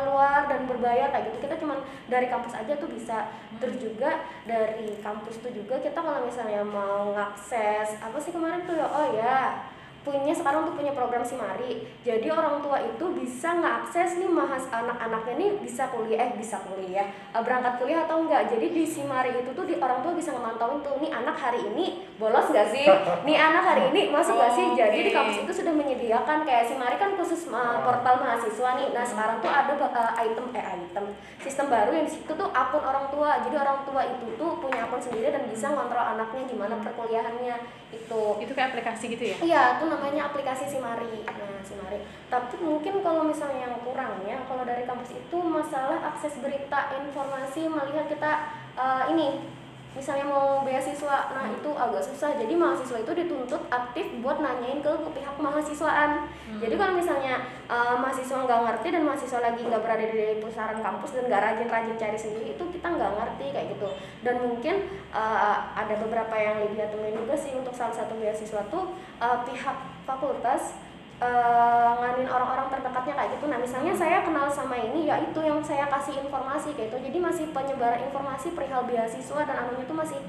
luar 0.07 0.47
dan 0.47 0.63
berbayar 0.65 1.11
kayak 1.11 1.29
gitu. 1.29 1.45
Kita 1.45 1.59
cuman 1.59 1.83
dari 2.07 2.31
kampus 2.31 2.55
aja 2.55 2.73
tuh 2.79 2.87
bisa. 2.87 3.29
Terus 3.59 3.77
juga 3.77 4.23
dari 4.47 4.95
kampus 5.03 5.43
tuh 5.43 5.51
juga 5.51 5.77
kita 5.83 5.99
kalau 5.99 6.23
misalnya 6.23 6.63
mau 6.63 7.11
ngakses 7.11 7.99
apa 7.99 8.17
sih 8.17 8.31
kemarin 8.31 8.63
tuh 8.63 8.79
ya? 8.79 8.87
Oh 8.87 9.07
ya 9.11 9.74
punya 10.05 10.31
sekarang 10.37 10.69
tuh 10.69 10.77
punya 10.77 10.93
program 10.93 11.25
Simari. 11.25 11.89
Jadi 12.05 12.29
orang 12.29 12.61
tua 12.61 12.77
itu 12.77 13.05
bisa 13.17 13.57
ngakses 13.57 14.21
nih 14.21 14.29
mahas 14.29 14.69
anak-anaknya 14.69 15.33
nih 15.33 15.49
bisa 15.57 15.89
kuliah 15.89 16.29
eh 16.29 16.31
bisa 16.37 16.61
kuliah 16.61 17.09
eh, 17.09 17.41
berangkat 17.41 17.81
kuliah 17.81 18.05
atau 18.05 18.21
enggak. 18.21 18.45
Jadi 18.53 18.69
di 18.69 18.85
Simari 18.85 19.33
itu 19.33 19.49
tuh 19.57 19.65
di 19.65 19.81
orang 19.81 20.05
tua 20.05 20.13
bisa 20.13 20.29
ngemantauin 20.37 20.85
tuh 20.85 21.01
nih 21.01 21.09
anak 21.09 21.33
hari 21.33 21.65
ini 21.73 22.05
bolos 22.21 22.53
gak 22.53 22.69
sih? 22.69 22.85
Nih 23.25 23.35
anak 23.35 23.63
hari 23.65 23.83
ini 23.89 24.13
masuk 24.13 24.37
gak 24.37 24.53
sih? 24.53 24.65
Jadi 24.77 24.97
di 25.09 25.11
kampus 25.11 25.41
itu 25.41 25.51
sudah 25.65 25.73
menyediakan 25.73 26.45
kayak 26.45 26.69
Simari 26.69 27.01
kan 27.01 27.17
khusus 27.17 27.49
uh, 27.49 27.81
portal 27.81 28.21
mahasiswa 28.21 28.69
nih. 28.77 28.93
Nah 28.93 29.03
sekarang 29.03 29.41
tuh 29.41 29.49
ada 29.49 29.73
uh, 29.73 30.13
item 30.21 30.45
eh 30.53 30.65
item 30.85 31.05
sistem 31.41 31.65
baru 31.73 31.89
yang 31.97 32.05
di 32.05 32.13
situ 32.13 32.29
tuh 32.29 32.49
akun 32.53 32.85
orang 32.85 33.09
tua. 33.09 33.41
Jadi 33.41 33.55
orang 33.57 33.81
tua 33.89 34.05
itu 34.05 34.37
tuh 34.37 34.61
punya 34.61 34.85
akun 34.85 35.01
sendiri 35.01 35.33
dan 35.33 35.49
bisa 35.49 35.73
ngontrol 35.73 36.05
anaknya 36.05 36.45
gimana 36.45 36.77
perkuliahannya 36.77 37.55
itu. 37.89 38.23
Itu 38.43 38.53
kayak 38.53 38.75
aplikasi 38.75 39.05
gitu 39.17 39.23
ya? 39.33 39.37
Iya, 39.41 39.61
itu 39.79 39.83
namanya 39.95 40.29
aplikasi 40.29 40.67
Simari. 40.67 41.23
Nah, 41.23 41.63
Simari. 41.63 42.03
Tapi 42.27 42.59
mungkin 42.59 42.99
kalau 42.99 43.23
misalnya 43.23 43.71
yang 43.71 43.75
kurangnya, 43.81 44.43
kalau 44.45 44.67
dari 44.67 44.83
kampus 44.83 45.15
itu 45.15 45.37
masalah 45.39 46.03
akses 46.13 46.35
berita, 46.43 46.91
informasi, 46.99 47.71
melihat 47.71 48.11
kita 48.11 48.31
eh, 48.75 49.03
ini 49.15 49.54
misalnya 49.95 50.27
mau 50.27 50.61
beasiswa, 50.61 51.31
nah 51.31 51.47
itu 51.47 51.71
agak 51.71 52.03
susah. 52.03 52.35
Jadi 52.35 52.53
mahasiswa 52.53 52.99
itu 52.99 53.11
dituntut 53.15 53.63
aktif 53.71 54.05
buat 54.19 54.43
nanyain 54.43 54.83
ke 54.83 54.91
pihak 55.15 55.35
mahasiswaan. 55.39 56.27
Jadi 56.59 56.75
kalau 56.75 56.93
misalnya 56.99 57.47
eh, 57.71 57.95
mahasiswa 57.95 58.43
nggak 58.43 58.61
ngerti 58.67 58.87
dan 58.91 59.03
mahasiswa 59.07 59.39
lagi 59.39 59.61
nggak 59.63 59.81
berada 59.81 60.05
di 60.05 60.43
pusaran 60.43 60.79
kampus 60.83 61.15
dan 61.15 61.23
nggak 61.31 61.41
rajin-rajin 61.41 61.95
cari 61.95 62.19
sendiri, 62.19 62.47
itu 62.59 62.63
kita 62.75 62.87
nggak 62.91 63.11
ngerti 63.15 63.45
kayak 63.55 63.67
gitu. 63.73 63.87
Dan 64.21 64.35
mungkin 64.43 64.75
eh, 65.15 65.57
ada 65.73 65.95
beberapa 65.97 66.35
yang 66.35 66.61
Lydia 66.67 66.91
temuin 66.91 67.15
juga 67.15 67.35
sih 67.39 67.55
untuk 67.55 67.71
salah 67.71 67.95
satu 67.95 68.19
beasiswa 68.19 68.67
tuh 68.67 68.93
eh, 69.23 69.37
pihak 69.47 69.77
fakultas 70.05 70.84
eh, 71.15 71.91
nganin 71.95 72.27
orang-orang 72.27 72.67
terdekatnya 72.67 73.13
kayak 73.15 73.31
gitu. 73.39 73.45
Nah 73.47 73.59
misalnya 73.59 73.93
saya 73.95 74.17
kenal 74.23 74.51
sama 74.51 74.75
ini, 74.75 75.07
ya 75.07 75.21
itu 75.23 75.39
yang 75.39 75.63
saya 75.63 75.87
kasih 75.87 76.19
informasi 76.27 76.75
kayak 76.75 76.91
gitu. 76.91 76.97
Jadi 77.11 77.17
masih 77.23 77.45
penyebaran 77.55 78.03
informasi 78.03 78.51
perihal 78.51 78.83
beasiswa 78.83 79.41
dan 79.47 79.55
anunya 79.67 79.85
tuh 79.87 79.95
masih 79.95 80.19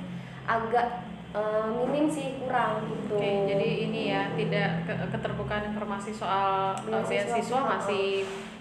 agak 0.47 0.87
eh, 1.35 1.67
minim 1.75 2.07
sih 2.07 2.39
kurang 2.39 2.87
gitu. 2.87 3.19
Oke, 3.19 3.33
jadi 3.51 3.69
ini 3.91 4.01
ya 4.15 4.23
tidak 4.39 4.71
ke- 4.87 5.09
keterbukaan 5.11 5.65
informasi 5.75 6.11
soal 6.15 6.75
uh, 6.75 6.87
Beasiswa, 6.87 7.35
beasiswa 7.35 7.61
masih 7.67 8.07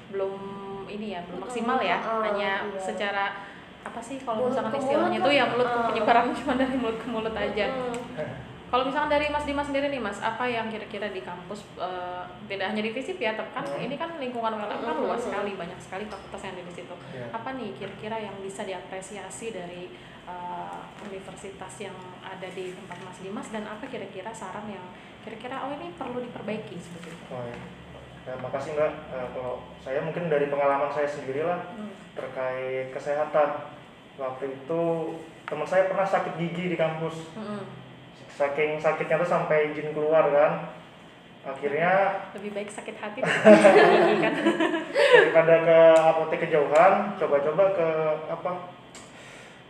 belum 0.10 0.36
ini 0.89 1.08
ya, 1.17 1.22
belum 1.29 1.39
maksimal 1.46 1.77
ya. 1.82 1.98
uh-uh, 2.01 2.22
Hanya 2.25 2.51
iya. 2.65 2.79
secara 2.82 3.25
apa 3.86 4.01
sih 4.01 4.17
kalau 4.17 4.50
misalkan 4.50 4.82
istilahnya 4.82 5.22
itu 5.22 5.29
ya 5.29 5.46
mulut 5.46 5.70
uh. 5.70 5.86
penyebaran 5.94 6.34
cuma 6.41 6.53
dari 6.58 6.74
mulut 6.74 6.98
ke 6.98 7.08
mulut 7.10 7.36
aja. 7.38 7.65
Kalau 8.65 8.84
misalkan 8.84 9.07
dari 9.07 9.29
Mas 9.29 9.45
Dimas 9.45 9.65
sendiri 9.65 9.88
nih 9.88 10.01
Mas, 10.01 10.17
apa 10.19 10.43
yang 10.43 10.67
kira-kira 10.67 11.07
di 11.07 11.22
kampus 11.22 11.63
eh, 11.77 12.24
tidak 12.45 12.74
hanya 12.74 12.81
di 12.81 12.91
FISIP 12.91 13.17
ya, 13.19 13.34
tapi 13.34 13.51
kan 13.51 13.63
Hmm. 13.63 13.79
ini 13.79 13.95
kan 13.95 14.10
lingkungan 14.17 14.51
ULM 14.51 14.81
kan 14.81 14.98
luas 14.98 15.22
Hmm. 15.22 15.27
sekali, 15.31 15.51
banyak 15.53 15.77
sekali 15.77 16.03
fakultas 16.05 16.41
yang 16.41 16.53
ada 16.53 16.63
di 16.63 16.74
situ. 16.74 16.95
Iya. 17.13 17.25
Apa 17.31 17.50
nih 17.53 17.69
kira-kira 17.74 18.17
yang 18.19 18.36
bisa 18.39 18.62
diapresiasi 18.62 19.51
dari 19.51 19.93
eh, 20.25 20.79
universitas 21.05 21.74
yang 21.79 21.93
ada 22.19 22.50
di 22.50 22.74
tempat 22.74 22.98
Mas 23.00 23.22
Dimas 23.22 23.45
dan 23.48 23.62
apa 23.63 23.86
kira-kira 23.86 24.34
saran 24.34 24.65
yang 24.65 24.81
kira-kira 25.22 25.62
oh 25.62 25.69
ini 25.72 25.93
perlu 25.93 26.17
diperbaiki 26.19 26.75
seperti 26.75 27.13
itu? 27.13 27.25
Oh, 27.29 27.45
iya. 27.45 27.62
Ya, 28.25 28.34
makasih 28.36 28.74
Mbak. 28.74 28.91
Eh, 29.13 29.27
kalau 29.31 29.53
saya 29.79 30.01
mungkin 30.01 30.25
dari 30.25 30.50
pengalaman 30.50 30.89
saya 30.89 31.05
sendiri 31.05 31.45
lah 31.45 31.62
Hmm. 31.72 31.93
terkait 32.17 32.89
kesehatan. 32.89 33.69
Waktu 34.17 34.43
itu 34.50 34.81
teman 35.45 35.67
saya 35.67 35.86
pernah 35.86 36.01
sakit 36.03 36.34
gigi 36.36 36.74
di 36.74 36.77
kampus. 36.79 37.29
Mm-mm. 37.38 37.85
Saking 38.36 38.75
sakitnya 38.77 39.15
tuh 39.18 39.30
sampai 39.30 39.72
izin 39.72 39.96
keluar 39.96 40.27
kan. 40.27 40.75
Akhirnya 41.46 42.25
Lebih 42.34 42.51
baik 42.51 42.70
sakit 42.70 42.96
hati 42.98 43.22
daripada 45.13 45.54
kan? 45.56 45.62
ke 45.62 45.80
apotek 45.96 46.39
kejauhan, 46.42 46.94
coba-coba 47.15 47.63
ke 47.72 47.88
apa 48.27 48.51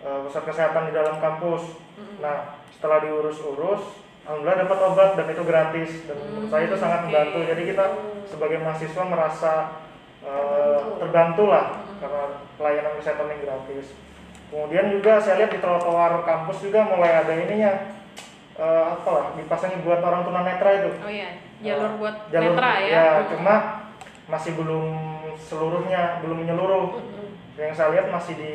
eh, 0.02 0.18
pusat 0.24 0.44
kesehatan 0.46 0.88
di 0.88 0.94
dalam 0.96 1.20
kampus. 1.20 1.76
Mm-mm. 1.96 2.24
Nah, 2.24 2.56
setelah 2.72 3.04
diurus-urus, 3.04 4.02
alhamdulillah 4.24 4.64
dapat 4.64 4.80
obat 4.82 5.10
dan 5.14 5.28
itu 5.30 5.44
gratis 5.44 5.92
dan 6.08 6.16
menurut 6.18 6.48
saya 6.48 6.64
itu 6.64 6.78
sangat 6.80 7.00
Hmm, 7.02 7.08
membantu. 7.12 7.40
Jadi 7.44 7.62
kita 7.68 7.86
sebagai 8.26 8.58
mahasiswa 8.60 9.04
merasa 9.06 9.54
eh, 10.24 10.80
Terbantu. 10.98 11.44
lah 11.48 11.66
Hmm. 11.86 12.00
karena 12.02 12.24
pelayanan 12.56 12.94
kesehatan 12.98 13.28
yang 13.30 13.42
gratis. 13.44 13.86
Kemudian 14.48 14.86
juga 14.90 15.20
saya 15.20 15.40
lihat 15.40 15.52
di 15.52 15.60
trotoar 15.60 16.24
kampus 16.24 16.58
juga 16.62 16.84
mulai 16.84 17.20
ada 17.20 17.34
ininya 17.36 17.72
eh, 18.56 18.86
apa 18.96 19.10
lah 19.12 19.26
dipasangin 19.36 19.84
buat 19.84 20.00
orang 20.00 20.24
tunanetra 20.24 20.70
itu. 20.80 20.92
Oh 21.00 21.12
iya, 21.12 21.30
jalur 21.60 21.90
Eh, 21.92 21.96
buat 22.00 22.16
jalur 22.32 22.54
netra 22.56 22.72
ya? 22.80 22.88
ya, 22.88 23.06
Hmm. 23.20 23.28
cuma 23.36 23.56
masih 24.26 24.52
belum 24.56 24.86
seluruhnya 25.38 26.24
belum 26.24 26.38
menyeluruh. 26.42 26.98
Mm-mm. 26.98 27.28
Yang 27.56 27.74
saya 27.76 27.90
lihat 27.94 28.08
masih 28.10 28.34
di 28.36 28.54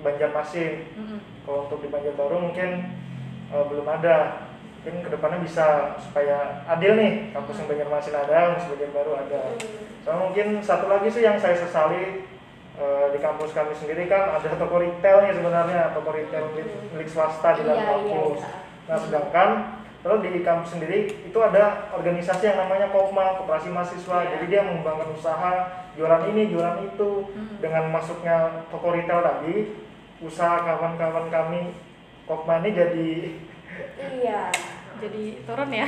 Banjarmasin. 0.00 0.86
Mm-mm. 0.94 1.18
Kalau 1.42 1.66
untuk 1.66 1.82
di 1.82 1.88
Banjarbaru 1.90 2.36
mungkin 2.40 2.68
eh, 3.50 3.64
belum 3.66 3.86
ada. 3.86 4.46
Mungkin 4.78 5.02
ke 5.04 5.10
depannya 5.10 5.42
bisa 5.42 5.98
supaya 5.98 6.62
adil 6.64 6.94
nih 6.94 7.34
kampus 7.34 7.58
yang 7.58 7.68
Banjarmasin 7.68 8.14
ada, 8.14 8.36
yang 8.54 8.62
sebagian 8.62 8.94
baru 8.94 9.18
ada. 9.18 9.40
Mm. 9.58 10.06
Sama 10.06 10.18
mungkin 10.30 10.46
satu 10.62 10.86
lagi 10.86 11.10
sih 11.10 11.20
yang 11.20 11.36
saya 11.36 11.58
sesali 11.58 12.24
di 13.10 13.18
kampus 13.18 13.50
kami 13.50 13.74
sendiri 13.74 14.06
kan 14.06 14.38
ada 14.38 14.54
toko 14.54 14.78
retailnya 14.78 15.34
sebenarnya 15.34 15.90
toko 15.90 16.14
retail 16.14 16.46
milik, 16.54 16.70
milik 16.94 17.10
swasta 17.10 17.58
di 17.58 17.66
dalam 17.66 17.74
Iya, 17.74 17.82
iya, 17.82 17.90
kampus. 17.90 18.38
iya. 18.38 18.50
Nah 18.88 18.96
sedangkan 18.96 19.48
kalau 20.00 20.24
di 20.24 20.40
kampus 20.40 20.78
sendiri 20.78 21.10
itu 21.26 21.38
ada 21.42 21.92
organisasi 21.92 22.48
yang 22.48 22.58
namanya 22.64 22.88
Kopma, 22.88 23.36
Koperasi 23.36 23.68
Mahasiswa. 23.68 24.24
Iya. 24.24 24.30
Jadi 24.38 24.44
dia 24.48 24.60
mengembangkan 24.64 25.12
usaha 25.12 25.52
jualan 25.98 26.22
ini, 26.32 26.48
jualan 26.48 26.80
itu. 26.88 27.28
Hmm. 27.28 27.60
Dengan 27.60 27.92
masuknya 27.92 28.64
toko 28.72 28.94
retail 28.94 29.20
tadi, 29.20 29.76
usaha 30.24 30.64
kawan-kawan 30.64 31.28
kami 31.28 31.76
Kopma 32.24 32.64
ini 32.64 32.70
jadi 32.72 33.08
Iya. 33.98 34.50
Jadi 34.98 35.46
turun 35.46 35.70
ya? 35.70 35.86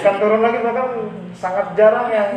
bukan 0.00 0.14
turun 0.16 0.40
lagi 0.40 0.58
bahkan 0.64 0.88
sangat 1.36 1.66
jarang 1.76 2.08
yang 2.08 2.30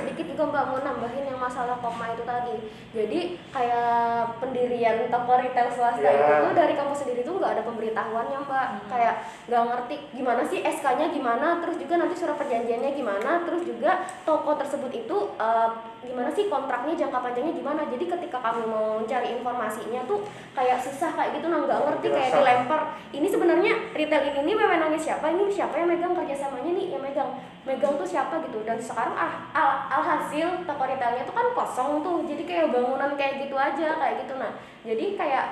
sedikit 0.00 0.24
juga 0.32 0.42
mbak 0.48 0.64
mau 0.72 0.80
nambahin 0.80 1.24
yang 1.28 1.38
masalah 1.38 1.76
koma 1.78 2.10
itu 2.16 2.24
tadi. 2.24 2.56
Jadi 2.96 3.20
kayak 3.52 4.40
pendirian 4.40 5.06
toko 5.12 5.32
retail 5.36 5.68
swasta 5.68 6.00
Ya. 6.00 6.16
itu 6.16 6.34
tuh 6.50 6.56
dari 6.56 6.74
kampus 6.74 7.04
sendiri 7.04 7.20
tuh 7.22 7.36
nggak 7.36 7.52
ada 7.60 7.62
pemberitahuannya 7.68 8.38
mbak. 8.48 8.66
Hmm. 8.72 8.80
Kayak 8.88 9.14
nggak 9.46 9.62
ngerti 9.68 9.94
gimana 10.16 10.42
sih 10.46 10.60
SK-nya 10.64 11.06
gimana 11.12 11.60
Terus 11.60 11.76
juga 11.76 11.94
nanti 12.00 12.14
surat 12.16 12.36
perjanjiannya 12.38 12.90
gimana 12.94 13.42
Terus 13.44 13.62
juga 13.66 14.06
toko 14.24 14.56
tersebut 14.56 14.90
itu 14.90 15.16
eh, 15.36 15.68
gimana 16.00 16.32
sih 16.32 16.48
kontraknya 16.48 16.96
jangka 16.96 17.18
panjangnya 17.20 17.54
gimana. 17.54 17.84
Jadi 17.86 18.04
ketika 18.08 18.38
kami 18.40 18.64
mau 18.64 19.04
cari 19.04 19.36
informasinya 19.36 20.00
tuh 20.08 20.24
kayak 20.56 20.80
susah 20.80 21.12
kayak 21.12 21.36
gitu 21.38 21.46
nah 21.52 21.60
nggak 21.62 21.80
ngerti 21.84 22.06
kayak 22.08 22.30
dilempar. 22.40 22.80
Ini 23.12 23.26
sebenarnya 23.28 23.72
retail 23.92 24.22
ini 24.32 24.40
nih 24.48 24.54
wewenangnya 24.56 25.00
siapa? 25.00 25.28
Ini 25.28 25.44
siapa 25.52 25.74
yang 25.76 25.88
megang 25.92 26.14
kerjasamanya 26.16 26.72
nih 26.72 26.86
yang 26.96 27.02
megang 27.02 27.30
megang 27.62 27.94
tuh 27.94 28.04
siapa 28.04 28.40
gitu. 28.42 28.62
Dan 28.62 28.76
sekarang 28.76 29.12
ah 29.12 29.32
al 29.52 29.68
alhasil 29.90 30.64
toko 30.64 30.82
retailnya 30.82 31.22
tuh 31.22 31.34
kan 31.34 31.46
kosong 31.52 32.00
tuh. 32.00 32.24
Jadi 32.24 32.42
kayak 32.44 32.70
bangunan 32.70 33.12
kayak 33.14 33.44
gitu 33.44 33.54
aja 33.54 33.96
kayak 33.96 34.14
gitu. 34.22 34.34
Nah 34.36 34.52
jadi 34.80 35.04
kayak 35.14 35.46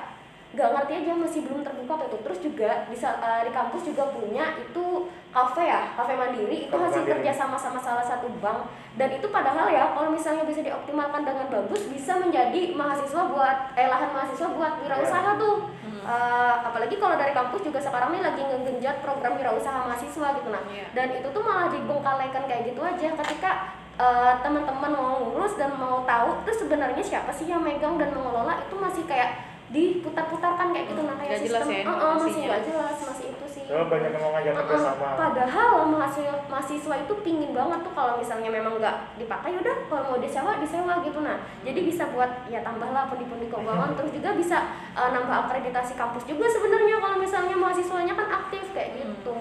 nggak 0.49 0.65
ngerti 0.73 0.93
aja 1.05 1.12
masih 1.12 1.41
belum 1.45 1.61
terbuka 1.61 2.09
tuh 2.09 2.25
terus 2.25 2.41
juga 2.41 2.88
di, 2.88 2.97
sa- 2.97 3.21
eh, 3.21 3.45
di 3.45 3.53
kampus 3.53 3.85
juga 3.85 4.09
punya 4.09 4.57
itu 4.57 4.85
kafe 5.29 5.61
ya 5.62 5.93
kafe 5.93 6.17
mandiri. 6.17 6.65
Itu 6.65 6.73
Kafe 6.73 6.88
hasil 6.88 7.03
mandiri. 7.05 7.12
kerja 7.21 7.33
sama 7.37 7.57
sama 7.61 7.77
salah 7.77 8.00
satu 8.00 8.33
bank. 8.41 8.65
Dan 8.97 9.12
itu 9.12 9.29
padahal 9.29 9.69
ya 9.69 9.93
kalau 9.93 10.09
misalnya 10.09 10.43
bisa 10.43 10.65
dioptimalkan 10.65 11.23
dengan 11.23 11.47
bagus 11.47 11.85
bisa 11.87 12.17
menjadi 12.17 12.73
mahasiswa 12.73 13.29
buat 13.29 13.57
eh 13.77 13.87
lahan 13.87 14.09
mahasiswa 14.09 14.49
buat 14.49 14.73
wirausaha 14.81 15.31
tuh. 15.37 15.57
Hmm. 15.85 15.98
Eh, 16.09 16.55
apalagi 16.65 16.97
kalau 16.97 17.15
dari 17.15 17.31
kampus 17.31 17.61
juga 17.61 17.77
sekarang 17.79 18.11
nih 18.11 18.25
lagi 18.25 18.41
ngegenjot 18.41 18.97
program 18.99 19.37
wirausaha 19.37 19.85
mahasiswa 19.85 20.29
gitu 20.33 20.49
nah 20.49 20.62
Iya. 20.65 20.88
dan 20.91 21.09
itu 21.12 21.29
tuh 21.29 21.43
malah 21.43 21.69
dibengkalekan 21.69 22.49
kayak 22.49 22.62
gitu 22.67 22.81
aja. 22.81 23.09
Ketika 23.15 23.50
eh, 23.95 24.33
teman-teman 24.41 24.88
mau 24.91 25.21
ngurus 25.23 25.55
dan 25.55 25.75
mau 25.75 26.00
tahu 26.03 26.41
itu 26.41 26.53
sebenarnya 26.57 27.03
siapa 27.03 27.29
sih 27.29 27.45
yang 27.45 27.61
megang 27.61 27.95
dan 27.95 28.09
mengelola 28.09 28.57
itu 28.59 28.73
masih 28.75 29.05
kayak 29.05 29.37
diputar-putarkan 29.69 30.73
kayak 30.73 30.87
gitu 30.88 31.03
nah 31.03 31.12
kayak 31.15 31.45
jelas 31.45 31.61
sistem 31.61 31.69
ya 31.69 31.83
Eh, 31.83 31.93
eh, 31.93 32.15
masih 32.17 32.41
nggak 32.43 32.62
jelas 32.65 32.97
masih 33.05 33.27
Soalnya 33.69 33.87
banyak 33.87 34.11
yang 34.11 34.23
mau 34.25 34.33
ngajak 34.33 34.49
Uh-uh. 34.51 34.65
kerjasama. 34.65 35.09
Padahal 35.15 35.71
mahasiswa 35.87 36.35
mahasiswa 36.49 36.95
itu 36.99 37.15
pingin 37.21 37.53
banget 37.53 37.81
tuh 37.81 37.93
kalau 37.93 38.17
misalnya 38.17 38.49
memang 38.49 38.81
nggak 38.81 38.97
dipakai 39.17 39.53
udah 39.55 39.77
kalau 39.87 40.03
mau 40.07 40.19
disewa 40.19 40.57
disewa 40.57 41.05
gitu 41.05 41.21
nah. 41.21 41.37
Jadi 41.61 41.81
bisa 41.85 42.09
buat 42.09 42.49
ya 42.49 42.61
tambahlah 42.61 43.07
pundi-pundi 43.07 43.47
keuangan 43.47 43.93
terus 43.93 44.11
juga 44.11 44.33
bisa 44.33 44.57
uh, 44.93 45.13
nambah 45.13 45.37
akreditasi 45.45 45.93
kampus 45.95 46.25
juga 46.25 46.49
sebenarnya 46.49 46.97
kalau 46.97 47.17
misalnya 47.19 47.55
mahasiswanya 47.55 48.15
kan 48.15 48.29
aktif 48.35 48.65
kayak 48.73 48.89
Hmm. 48.89 49.13
gitu. 49.15 49.41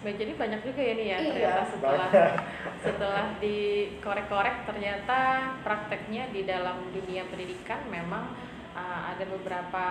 Baik, 0.00 0.16
jadi 0.16 0.32
banyak 0.34 0.60
juga 0.62 0.80
ya 0.80 0.92
nih 0.94 1.06
ya 1.06 1.16
Iya. 1.16 1.26
ternyata 1.26 1.62
setelah 1.66 2.06
Banyak. 2.08 2.32
setelah 2.84 3.24
dikorek-korek 3.36 4.56
ternyata 4.64 5.18
prakteknya 5.60 6.28
di 6.28 6.44
dalam 6.44 6.88
dunia 6.90 7.24
pendidikan 7.26 7.80
memang 7.86 8.32
uh, 8.72 9.00
ada 9.08 9.24
beberapa 9.26 9.84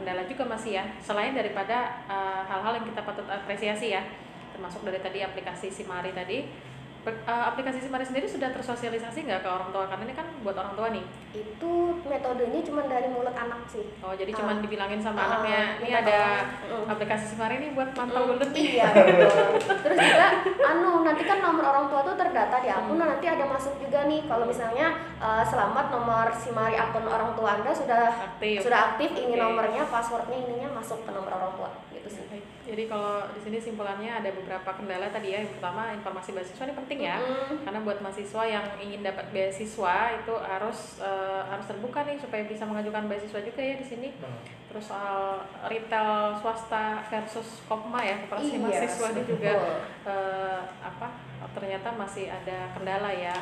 kendala 0.00 0.24
juga 0.24 0.48
masih 0.48 0.80
ya 0.80 0.84
selain 1.04 1.36
daripada 1.36 2.00
uh, 2.08 2.42
hal-hal 2.48 2.80
yang 2.80 2.86
kita 2.88 3.04
patut 3.04 3.28
apresiasi 3.28 3.92
ya 3.92 4.00
termasuk 4.56 4.80
dari 4.84 5.00
tadi 5.00 5.20
aplikasi 5.20 5.68
Simari 5.68 6.16
tadi. 6.16 6.44
uh, 6.44 6.69
aplikasi 7.26 7.80
Simari 7.80 8.02
sendiri 8.02 8.26
sudah 8.26 8.50
tersosialisasi 8.50 9.24
nggak 9.24 9.40
ke 9.40 9.48
orang 9.48 9.70
tua 9.70 9.84
karena 9.86 10.04
ini 10.04 10.12
kan 10.12 10.26
buat 10.40 10.52
orang 10.52 10.74
tua 10.74 10.88
nih 10.90 11.04
Itu 11.30 11.72
metodenya 12.02 12.60
cuma 12.60 12.82
dari 12.84 13.06
mulut 13.06 13.32
anak 13.32 13.62
sih. 13.64 13.86
oh 14.00 14.12
jadi 14.12 14.28
cuman 14.30 14.48
Ah. 14.52 14.60
dibilangin 14.60 14.98
sama 14.98 15.16
Ah, 15.16 15.26
anaknya 15.32 15.60
ini 15.78 15.90
ada. 15.94 16.20
Mm. 16.66 16.84
aplikasi 16.90 17.24
Simari 17.26 17.54
ini 17.56 17.68
buat 17.72 17.94
mantau 17.94 18.28
bulut 18.28 18.50
nih 18.50 18.64
Iya. 18.76 18.88
Terus 19.84 19.96
juga 19.96 20.26
anu 20.66 21.00
nanti 21.00 21.22
kan 21.22 21.38
nomor 21.40 21.64
orang 21.64 21.86
tua 21.86 22.00
tuh 22.02 22.14
terdata 22.14 22.56
di 22.58 22.68
akun. 22.68 22.94
Hmm. 22.94 23.08
Nanti 23.08 23.26
ada 23.26 23.44
masuk 23.44 23.78
juga 23.78 24.04
nih 24.04 24.26
kalau 24.26 24.44
misalnya 24.44 24.86
uh, 25.16 25.40
selamat 25.42 25.86
nomor 25.88 26.26
simari 26.32 26.74
akun 26.74 27.04
orang 27.04 27.32
tua 27.32 27.56
Anda 27.56 27.72
sudah 27.72 28.10
aktif 28.12 28.60
sudah 28.60 28.80
aktif 28.90 29.10
ini 29.14 29.32
Oke. 29.32 29.40
nomornya, 29.40 29.82
passwordnya 29.86 30.36
ininya 30.36 30.68
masuk 30.74 31.02
ke 31.02 31.10
nomor 31.10 31.30
orang 31.30 31.52
tua 31.54 31.70
gitu 31.90 32.08
sih. 32.08 32.24
Jadi 32.60 32.86
kalau 32.86 33.26
di 33.28 33.40
sini 33.40 33.58
simpulannya 33.58 34.10
ada 34.12 34.30
beberapa 34.30 34.70
kendala 34.70 35.06
tadi 35.08 35.28
ya. 35.28 35.38
Yang 35.40 35.56
pertama 35.56 35.90
informasi 35.92 36.30
beasiswa 36.30 36.64
ini 36.64 36.74
penting 36.76 36.89
ya. 36.98 37.20
Mm. 37.20 37.62
Karena 37.62 37.80
buat 37.86 37.98
mahasiswa 38.02 38.42
yang 38.42 38.66
ingin 38.82 39.06
dapat 39.06 39.30
beasiswa 39.30 40.18
itu 40.18 40.34
harus 40.34 40.98
eh, 40.98 41.42
harus 41.46 41.66
terbuka 41.70 42.02
nih 42.02 42.18
supaya 42.18 42.42
bisa 42.48 42.66
mengajukan 42.66 43.06
beasiswa 43.06 43.40
juga 43.44 43.62
ya 43.62 43.74
di 43.78 43.86
sini. 43.86 44.08
Nah, 44.18 44.42
Terus 44.70 44.86
soal 44.86 45.42
retail 45.66 46.30
swasta 46.38 47.02
versus 47.10 47.66
Kopma 47.66 47.98
ya, 48.06 48.22
koperasi 48.22 48.54
Iya, 48.54 48.62
mahasiswa 48.62 49.06
ini 49.14 49.22
juga 49.26 49.52
eh, 50.06 50.60
apa 50.82 51.06
ternyata 51.50 51.90
masih 51.98 52.30
ada 52.30 52.70
kendala 52.74 53.10
ya 53.10 53.34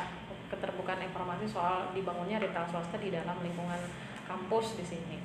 keterbukaan 0.49 1.05
informasi 1.05 1.45
soal 1.45 1.93
dibangunnya 1.93 2.41
retail 2.41 2.65
swasta 2.65 2.97
di 2.97 3.13
dalam 3.13 3.37
lingkungan 3.45 3.77
kampus 4.25 4.81
di 4.81 4.85
sini. 4.85 5.17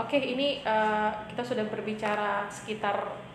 Oke, 0.00 0.16
ini 0.16 0.64
eh, 0.64 1.10
kita 1.28 1.44
sudah 1.44 1.68
berbicara 1.68 2.48
sekitar 2.48 3.27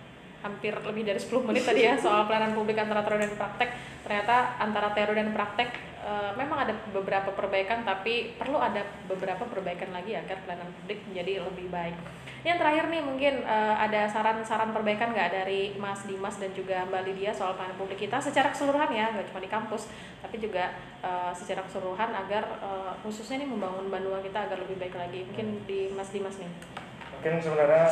hampir 0.44 0.76
lebih 0.76 1.08
dari 1.08 1.18
10 1.18 1.48
menit 1.48 1.64
tadi 1.64 1.88
ya 1.88 1.96
soal 1.96 2.28
pelayanan 2.28 2.52
publik 2.52 2.76
antara 2.76 3.02
teori 3.02 3.24
dan 3.24 3.34
praktek. 3.40 3.70
Ternyata 4.04 4.36
antara 4.60 4.92
teori 4.92 5.16
dan 5.16 5.32
praktek 5.32 5.70
eh, 6.04 6.32
memang 6.36 6.68
ada 6.68 6.74
beberapa 6.92 7.32
perbaikan 7.32 7.88
tapi 7.88 8.36
perlu 8.36 8.60
ada 8.60 8.84
beberapa 9.08 9.48
perbaikan 9.48 9.96
lagi 9.96 10.14
agar 10.20 10.44
pelayanan 10.44 10.70
publik 10.84 11.00
menjadi 11.08 11.48
lebih 11.48 11.68
baik. 11.72 11.96
Yang 12.44 12.60
terakhir 12.60 12.86
nih 12.92 13.02
mungkin 13.08 13.34
eh, 13.48 13.76
ada 13.80 14.04
saran-saran 14.12 14.76
perbaikan 14.76 15.16
nggak 15.16 15.32
dari 15.32 15.80
Mas 15.80 16.04
Dimas 16.04 16.36
dan 16.36 16.52
juga 16.52 16.84
Mbak 16.92 17.02
Lydia 17.08 17.32
soal 17.32 17.56
pelayanan 17.56 17.80
publik 17.80 18.04
kita 18.04 18.20
secara 18.20 18.52
keseluruhan 18.52 18.92
ya, 18.92 19.16
nggak 19.16 19.32
cuma 19.32 19.40
di 19.40 19.48
kampus, 19.48 19.88
tapi 20.20 20.44
juga 20.44 20.76
eh, 21.00 21.32
secara 21.32 21.64
keseluruhan 21.64 22.12
agar 22.12 22.44
eh, 22.60 22.94
khususnya 23.00 23.40
nih 23.40 23.48
membangun 23.48 23.88
Bandung 23.88 24.20
kita 24.20 24.52
agar 24.52 24.60
lebih 24.60 24.76
baik 24.76 24.96
lagi. 25.00 25.24
Mungkin 25.24 25.64
di 25.64 25.88
Mas 25.96 26.12
Dimas 26.12 26.36
nih. 26.36 26.52
mungkin 27.24 27.40
sebenarnya 27.40 27.88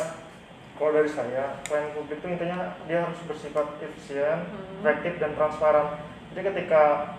kalau 0.74 0.90
dari 0.92 1.10
saya 1.10 1.60
pelayanan 1.62 1.92
publik 1.94 2.18
itu 2.18 2.28
intinya 2.28 2.58
dia 2.84 3.04
harus 3.04 3.20
bersifat 3.24 3.66
efisien, 3.78 4.38
Hmm. 4.48 4.82
efektif 4.82 5.20
dan 5.20 5.36
transparan. 5.36 6.00
Jadi 6.32 6.40
ketika 6.48 7.14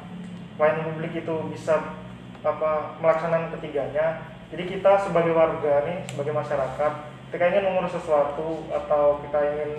pelayanan 0.58 0.94
publik 0.94 1.14
itu 1.16 1.36
bisa 1.54 1.96
apa 2.44 3.00
melaksanakan 3.00 3.56
ketiganya, 3.56 4.26
jadi 4.52 4.64
kita 4.68 4.92
sebagai 5.00 5.32
warga 5.32 5.88
nih, 5.88 6.04
sebagai 6.12 6.34
masyarakat, 6.36 6.92
ketika 7.32 7.46
ingin 7.50 7.64
mengurus 7.72 7.96
sesuatu 7.96 8.68
atau 8.70 9.24
kita 9.24 9.40
ingin 9.56 9.72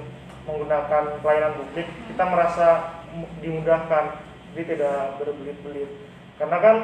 menggunakan 0.44 1.20
pelayanan 1.20 1.54
publik, 1.56 1.86
kita 2.08 2.24
merasa 2.24 2.68
mu- 3.12 3.30
dimudahkan, 3.38 4.04
jadi 4.54 4.64
tidak 4.76 4.98
berbelit-belit. 5.20 5.90
Karena 6.40 6.58
kan 6.58 6.76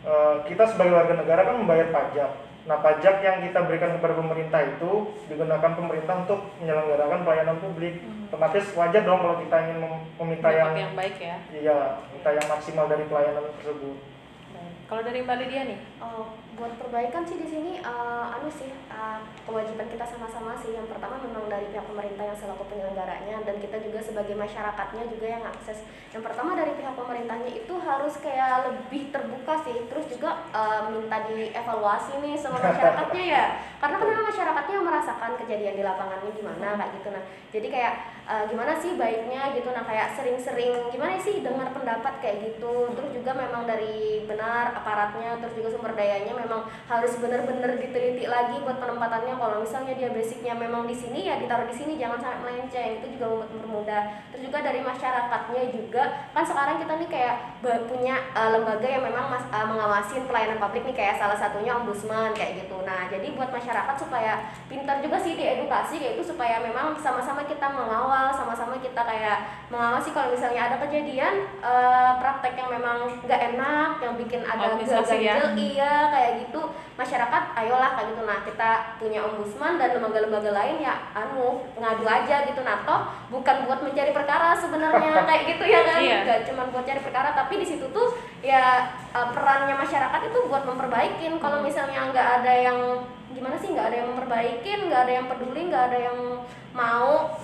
eh, 0.00 0.36
kita 0.48 0.64
sebagai 0.64 0.96
warga 0.96 1.12
negara 1.12 1.44
kan 1.44 1.60
membayar 1.60 1.92
pajak. 1.92 2.30
Nah, 2.60 2.76
pajak 2.78 3.20
yang 3.20 3.40
kita 3.40 3.64
berikan 3.64 3.96
kepada 3.96 4.14
pemerintah 4.14 4.60
itu 4.62 4.90
digunakan 5.26 5.72
pemerintah 5.72 6.14
untuk 6.20 6.40
menyelenggarakan 6.58 7.20
pelayanan 7.24 7.56
publik. 7.58 7.94
Hmm. 7.98 8.28
Otomatis 8.28 8.64
wajar 8.72 9.02
dong 9.02 9.18
kalau 9.18 9.36
kita 9.38 9.56
ingin 9.60 9.78
mem- 9.80 10.06
meminta 10.16 10.48
yang 10.48 10.70
Dapat 10.70 10.82
yang 10.82 10.94
baik 10.94 11.16
ya. 11.18 11.36
iya, 11.50 11.78
minta 12.08 12.30
yang 12.30 12.46
maksimal 12.46 12.86
dari 12.86 13.04
pelayanan 13.04 13.44
tersebut. 13.56 13.96
Baik. 14.50 14.74
Kalau 14.86 15.02
dari 15.02 15.18
Mbak 15.20 15.36
Lydia 15.40 15.62
nih, 15.66 15.78
Oh, 15.98 16.24
buat 16.60 16.76
perbaikan 16.76 17.24
sih 17.24 17.40
di 17.40 17.48
sini 17.48 17.72
eh, 17.80 18.34
anu 18.36 18.52
sih 18.52 18.68
eh, 18.68 19.18
kewajiban 19.48 19.88
kita 19.88 20.04
sama-sama 20.04 20.52
sih. 20.60 20.76
Yang 20.76 20.92
pertama 20.92 21.16
memang 21.24 21.48
dari 21.48 21.72
pihak 21.72 21.88
pemerintah 21.88 22.28
yang 22.28 22.36
selaku 22.36 22.68
penyelenggaranya 22.68 23.40
dan 23.48 23.56
kita 23.56 23.80
juga 23.80 24.04
sebagai 24.04 24.36
masyarakatnya 24.36 25.08
juga 25.08 25.26
yang 25.40 25.44
akses. 25.48 25.80
Yang 26.12 26.28
pertama 26.28 26.52
dari 26.52 26.76
pihak 26.76 26.92
pemerintahnya 26.92 27.50
itu 27.64 27.74
harus 27.80 28.14
kayak 28.20 28.68
lebih 28.68 29.08
terbuka 29.08 29.56
sih. 29.64 29.88
Terus 29.88 30.06
juga 30.12 30.44
eh, 30.52 30.82
minta 30.92 31.24
dievaluasi 31.32 32.20
nih 32.20 32.36
sama 32.36 32.60
masyarakatnya 32.68 33.24
ya. 33.24 33.44
Karena 33.80 33.96
kan 33.96 34.06
memang 34.12 34.26
masyarakatnya 34.28 34.74
yang 34.76 34.86
merasakan 34.86 35.32
kejadian 35.40 35.74
di 35.80 35.82
lapangannya 35.82 36.30
gimana 36.36 36.76
kayak 36.76 36.92
gitu 37.00 37.08
nah. 37.08 37.24
Jadi 37.56 37.66
kayak 37.72 37.94
eh, 38.28 38.44
gimana 38.52 38.76
sih 38.76 39.00
baiknya 39.00 39.56
gitu 39.56 39.72
nah 39.72 39.88
kayak 39.88 40.12
sering-sering 40.12 40.92
gimana 40.92 41.16
sih 41.16 41.40
dengar 41.40 41.72
pendapat 41.72 42.20
kayak 42.20 42.52
gitu. 42.52 42.92
Terus 42.92 43.10
juga 43.16 43.32
memang 43.32 43.64
dari 43.64 44.28
benar 44.28 44.76
aparatnya 44.76 45.40
terus 45.40 45.56
juga 45.56 45.72
sumber 45.72 45.96
dayanya 45.96 46.36
memang 46.36 46.49
harus 46.90 47.12
benar-benar 47.20 47.78
diteliti 47.78 48.24
lagi 48.26 48.58
buat 48.62 48.82
penempatannya. 48.82 49.34
Kalau 49.38 49.56
misalnya 49.62 49.94
dia 49.94 50.10
basicnya 50.10 50.54
memang 50.58 50.88
di 50.88 50.96
sini 50.96 51.28
ya 51.28 51.38
ditaruh 51.38 51.68
di 51.70 51.76
sini 51.76 52.00
jangan 52.00 52.18
sampai 52.18 52.40
melenceng. 52.42 52.98
Itu 52.98 53.06
juga 53.14 53.26
membuat 53.30 53.50
mempermudah. 53.54 54.02
Terus 54.34 54.42
juga 54.50 54.58
dari 54.64 54.80
masyarakatnya 54.82 55.64
juga 55.70 56.02
kan 56.34 56.44
sekarang 56.46 56.76
kita 56.80 56.92
nih 56.98 57.08
kayak 57.10 57.34
punya 57.86 58.16
uh, 58.32 58.50
lembaga 58.56 58.88
yang 58.88 59.04
memang 59.04 59.28
mas, 59.28 59.44
uh, 59.52 59.66
mengawasin 59.68 60.24
pelayanan 60.24 60.58
publik 60.58 60.82
nih 60.88 60.96
kayak 60.96 61.20
salah 61.20 61.36
satunya 61.36 61.76
ombudsman 61.76 62.32
kayak 62.32 62.64
gitu. 62.64 62.80
Nah 62.82 63.06
jadi 63.12 63.36
buat 63.36 63.52
masyarakat 63.52 63.94
supaya 64.00 64.48
pintar 64.66 65.04
juga 65.04 65.20
sih 65.20 65.36
diedukasi 65.36 66.00
kayak 66.00 66.14
itu 66.16 66.24
supaya 66.32 66.62
memang 66.64 66.96
sama-sama 66.96 67.44
kita 67.44 67.68
mengawal 67.68 68.32
sama-sama 68.32 68.80
kita 68.80 69.02
kayak 69.04 69.68
mengawasi. 69.68 70.10
Kalau 70.10 70.32
misalnya 70.32 70.72
ada 70.72 70.76
kejadian 70.80 71.46
uh, 71.60 72.16
praktek 72.18 72.56
yang 72.56 72.70
memang 72.72 73.20
nggak 73.24 73.40
enak 73.54 73.90
yang 74.00 74.14
bikin 74.16 74.40
ada 74.46 74.72
Administrasi 74.72 75.16
ya. 75.20 75.34
iya 75.56 75.94
kayak 76.08 76.32
gitu 76.46 76.72
masyarakat 76.96 77.42
ayolah 77.56 77.96
kayak 77.98 78.08
gitu. 78.14 78.22
Nah 78.24 78.38
kita 78.46 78.70
punya 78.96 79.20
ombudsman 79.26 79.76
dan 79.76 79.96
lembaga-lembaga 79.98 80.50
lain 80.54 80.76
ya 80.80 80.94
anu 81.12 81.64
ngadu 81.76 82.04
aja 82.06 82.46
gitu. 82.48 82.60
Nah 82.62 82.86
toh 82.86 83.00
bukan 83.28 83.68
buat 83.68 83.80
mencari 83.84 84.12
perkara 84.14 84.56
sebenarnya 84.56 85.20
kayak 85.28 85.42
gitu 85.56 85.64
ya 85.66 85.80
kan? 85.84 86.00
Iya. 86.00 86.18
Nggak 86.24 86.40
cuma 86.52 86.62
buat 86.70 86.84
cari 86.86 87.00
perkara 87.02 87.36
tapi 87.36 87.54
di 87.60 87.66
situ 87.66 87.86
tuh 87.92 88.16
ya 88.40 88.92
eh, 89.12 89.28
perannya 89.32 89.76
masyarakat 89.76 90.20
itu 90.28 90.38
buat 90.48 90.64
memperbaikin. 90.64 91.36
Kalau 91.40 91.60
misalnya 91.60 92.08
nggak 92.12 92.28
ada 92.42 92.52
yang 92.56 92.78
gimana 93.30 93.56
sih 93.62 93.70
nggak 93.70 93.86
ada 93.94 93.96
yang 94.02 94.08
memperbaikin 94.10 94.78
nggak 94.90 95.00
ada 95.06 95.12
yang 95.22 95.26
peduli 95.30 95.60
nggak 95.70 95.84
ada 95.86 95.98
yang 96.10 96.18
mau 96.74 97.38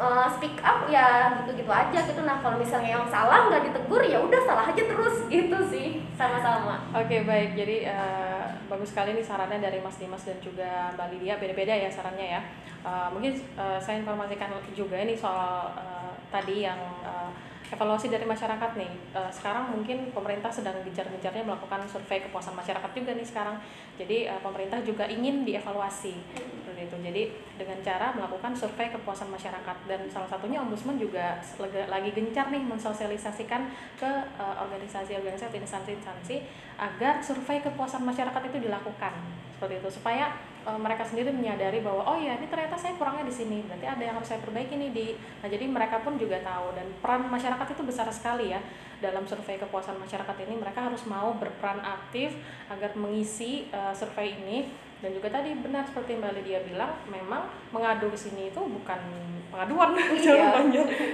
eh, 0.00 0.26
speak 0.36 0.56
up 0.64 0.88
ya 0.88 1.36
gitu-gitu 1.42 1.68
aja 1.68 1.98
gitu. 2.04 2.20
Nah 2.24 2.40
kalau 2.40 2.56
misalnya 2.56 2.96
yang 3.00 3.06
salah 3.08 3.48
nggak 3.48 3.68
ditegur 3.68 4.02
ya 4.04 4.18
udah 4.20 4.40
salah 4.44 4.64
aja 4.70 4.82
terus 4.82 5.16
gitu 5.32 5.58
sih. 5.68 6.04
Sama-sama. 6.16 6.80
Oke 6.96 7.26
baik, 7.26 7.56
jadi 7.58 7.76
eh, 7.92 8.44
bagus 8.68 8.92
sekali 8.92 9.16
nih 9.16 9.24
sarannya 9.24 9.58
dari 9.60 9.78
Mas 9.82 9.98
Dimas 10.00 10.24
dan 10.24 10.38
juga 10.40 10.92
Mbak 10.96 11.08
Lydia, 11.16 11.34
beda-beda 11.36 11.74
ya 11.74 11.90
sarannya 11.92 12.38
ya. 12.38 12.40
Eh, 12.82 13.08
mungkin 13.12 13.32
eh, 13.36 13.78
saya 13.78 14.00
informasikan 14.02 14.52
juga 14.72 14.96
ini 15.00 15.14
soal 15.16 15.72
eh, 15.76 16.12
tadi 16.32 16.64
yang 16.64 16.80
eh, 17.04 17.30
evaluasi 17.72 18.12
dari 18.12 18.28
masyarakat 18.28 18.76
nih. 18.76 18.92
Eh, 19.16 19.30
sekarang 19.32 19.72
mungkin 19.72 20.12
pemerintah 20.12 20.52
sedang 20.52 20.76
gencar-gencarnya 20.84 21.40
melakukan 21.40 21.88
survei 21.88 22.20
kepuasan 22.20 22.52
masyarakat 22.52 22.90
juga 22.92 23.16
nih 23.16 23.26
sekarang. 23.26 23.56
Jadi 23.96 24.28
eh, 24.28 24.40
pemerintah 24.44 24.84
juga 24.84 25.08
ingin 25.08 25.48
dievaluasi 25.48 26.12
seperti 26.36 26.82
itu. 26.84 26.96
Jadi 27.00 27.22
dengan 27.56 27.78
cara 27.80 28.12
melakukan 28.12 28.52
survei 28.52 28.92
kepuasan 28.92 29.32
masyarakat 29.32 29.76
dan 29.88 30.00
salah 30.12 30.28
satunya 30.28 30.60
ombudsman 30.60 31.00
juga 31.00 31.40
lagi 31.88 32.10
gencar 32.12 32.52
nih 32.52 32.60
mensosialisasikan 32.60 33.72
ke 33.96 34.10
eh, 34.36 34.56
organisasi-organisasi 34.60 35.56
instansi-instansi 35.56 36.36
agar 36.76 37.24
survei 37.24 37.64
kepuasan 37.64 38.04
masyarakat 38.04 38.42
itu 38.52 38.68
dilakukan 38.68 39.16
seperti 39.62 39.78
itu 39.78 39.94
supaya 39.94 40.34
eh, 40.66 40.74
mereka 40.74 41.06
sendiri 41.06 41.30
menyadari 41.30 41.78
bahwa 41.86 42.02
oh 42.02 42.18
ya 42.18 42.34
ini 42.34 42.50
ternyata 42.50 42.74
saya 42.74 42.98
kurangnya 42.98 43.30
di 43.30 43.30
sini 43.30 43.62
berarti 43.62 43.86
ada 43.86 44.02
yang 44.02 44.18
harus 44.18 44.26
saya 44.26 44.42
perbaiki 44.42 44.74
nih 44.74 44.90
di 44.90 45.06
nah 45.38 45.46
jadi 45.46 45.70
mereka 45.70 46.02
pun 46.02 46.18
juga 46.18 46.42
tahu 46.42 46.74
dan 46.74 46.90
peran 46.98 47.30
masyarakat 47.30 47.66
itu 47.70 47.82
besar 47.86 48.10
sekali 48.10 48.50
ya 48.50 48.58
dalam 49.02 49.26
survei 49.26 49.58
kepuasan 49.58 49.98
masyarakat 49.98 50.36
ini 50.46 50.54
mereka 50.56 50.86
harus 50.86 51.02
mau 51.04 51.34
berperan 51.34 51.82
aktif 51.82 52.32
agar 52.70 52.94
mengisi 52.94 53.66
eh, 53.68 53.92
survei 53.92 54.38
ini. 54.38 54.70
Dan 55.02 55.18
juga 55.18 55.34
tadi 55.34 55.50
benar 55.58 55.82
seperti 55.82 56.14
Mbak 56.14 56.30
Lydia 56.38 56.62
bilang 56.62 56.94
memang 57.10 57.50
mengadu 57.74 58.06
ke 58.06 58.14
sini 58.14 58.54
itu 58.54 58.62
bukan 58.62 59.02
pengaduan 59.50 59.98
Iya. 60.14 60.62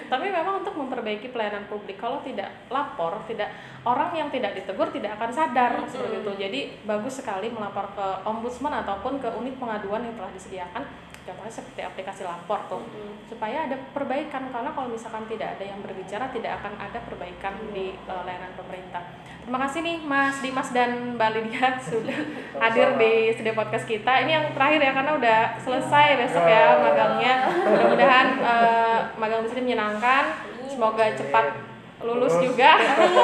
tapi 0.07 0.29
memang 0.29 0.61
untuk 0.61 0.77
memperbaiki 0.77 1.33
pelayanan 1.33 1.65
publik. 1.73 1.97
Kalau 1.97 2.21
tidak 2.21 2.53
lapor 2.69 3.17
tidak 3.25 3.49
orang 3.89 4.13
yang 4.13 4.29
tidak 4.29 4.53
ditegur 4.55 4.93
tidak 4.93 5.17
akan 5.17 5.31
sadar 5.33 5.73
Mm-mm. 5.81 5.89
seperti 5.89 6.17
itu. 6.21 6.33
Jadi 6.37 6.61
bagus 6.85 7.25
sekali 7.25 7.49
melapor 7.49 7.89
ke 7.97 8.07
ombudsman 8.29 8.77
ataupun 8.85 9.19
ke 9.19 9.29
unit 9.41 9.57
pengaduan 9.57 10.05
yang 10.05 10.15
telah 10.21 10.31
disediakan 10.37 10.85
contohnya 11.29 11.53
seperti 11.53 11.81
aplikasi 11.85 12.25
lapor 12.25 12.65
tuh 12.73 12.81
Mm-mm. 12.81 13.29
supaya 13.29 13.69
ada 13.69 13.77
perbaikan 13.93 14.49
karena 14.49 14.73
kalau 14.73 14.89
misalkan 14.89 15.29
tidak 15.29 15.61
ada 15.61 15.65
yang 15.69 15.85
berbicara 15.85 16.33
tidak 16.33 16.57
akan 16.65 16.73
ada 16.81 16.99
perbaikan 17.05 17.53
di 17.77 17.93
uh, 18.09 18.25
layanan 18.25 18.57
pemerintah. 18.57 19.05
Terima 19.45 19.65
kasih 19.65 19.81
nih 19.85 19.97
Mas 20.05 20.37
Dimas 20.41 20.69
dan 20.73 21.17
Mbak 21.17 21.31
Lydia 21.37 21.69
sudah 21.89 22.21
hadir 22.61 22.97
di 22.97 23.33
studio 23.37 23.53
podcast 23.53 23.85
kita. 23.85 24.25
Ini 24.25 24.31
yang 24.33 24.47
terakhir 24.57 24.81
ya 24.81 24.93
karena 24.97 25.13
udah 25.17 25.41
selesai 25.61 26.07
besok 26.17 26.45
ya 26.49 26.81
magangnya. 26.81 27.35
Mudah-mudahan 27.69 28.29
uh, 28.41 28.99
magang 29.21 29.45
di 29.45 29.49
sini 29.53 29.73
menyenangkan. 29.73 30.25
Semoga 30.69 31.13
cepat 31.17 31.68
lulus 31.99 32.31
Lulus. 32.31 32.55
juga, 32.55 32.71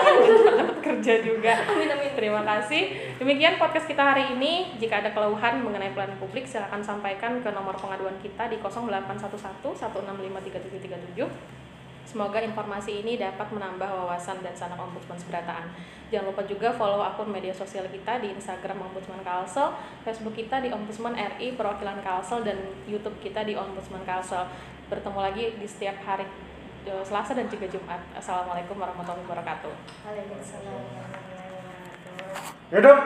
dapat 0.58 0.78
kerja 0.82 1.14
juga. 1.22 1.54
Amin 1.70 1.86
amin. 1.86 2.10
Terima 2.18 2.42
kasih. 2.42 3.14
Demikian 3.22 3.54
podcast 3.54 3.86
kita 3.86 4.02
hari 4.02 4.34
ini. 4.34 4.74
Jika 4.82 4.98
ada 4.98 5.14
keluhan 5.14 5.62
mengenai 5.62 5.94
pelayanan 5.94 6.18
publik, 6.18 6.42
silakan 6.42 6.82
sampaikan 6.82 7.38
ke 7.38 7.48
nomor 7.54 7.78
pengaduan 7.78 8.18
kita 8.18 8.50
di 8.50 8.58
0811 8.58 9.30
165 9.78 9.78
3737. 9.78 11.64
Semoga 12.04 12.36
informasi 12.38 13.00
ini 13.00 13.16
dapat 13.16 13.48
menambah 13.48 13.88
wawasan 13.88 14.44
dan 14.44 14.52
sanak 14.52 14.76
ombudsman 14.76 15.16
seberataan. 15.16 15.72
Jangan 16.12 16.30
lupa 16.30 16.44
juga 16.44 16.68
follow 16.70 17.00
akun 17.00 17.32
media 17.32 17.50
sosial 17.50 17.88
kita 17.88 18.20
di 18.20 18.30
Instagram 18.30 18.86
Ombudsman 18.86 19.24
Kalsel, 19.24 19.72
Facebook 20.04 20.36
kita 20.36 20.60
di 20.60 20.68
Ombudsman 20.70 21.16
RI 21.16 21.56
Perwakilan 21.56 22.04
Kalsel 22.04 22.44
dan 22.44 22.60
YouTube 22.84 23.18
kita 23.18 23.42
di 23.42 23.56
Ombudsman 23.56 24.04
Kalsel. 24.04 24.46
Bertemu 24.92 25.18
lagi 25.18 25.44
di 25.56 25.66
setiap 25.66 25.96
hari 26.04 26.28
Eh, 26.84 27.00
Selasa 27.00 27.32
dan 27.32 27.48
juga 27.48 27.64
Jumat. 27.64 27.96
Assalamualaikum 28.12 28.76
warahmatullahi 28.76 29.24
wabarakatuh. 29.24 29.72
Waalaikumsalam 30.04 30.68
warahmatullahi 30.68 31.56
wabarakatuh. 31.56 32.52
Ya 32.68 32.80
dong. 32.84 33.00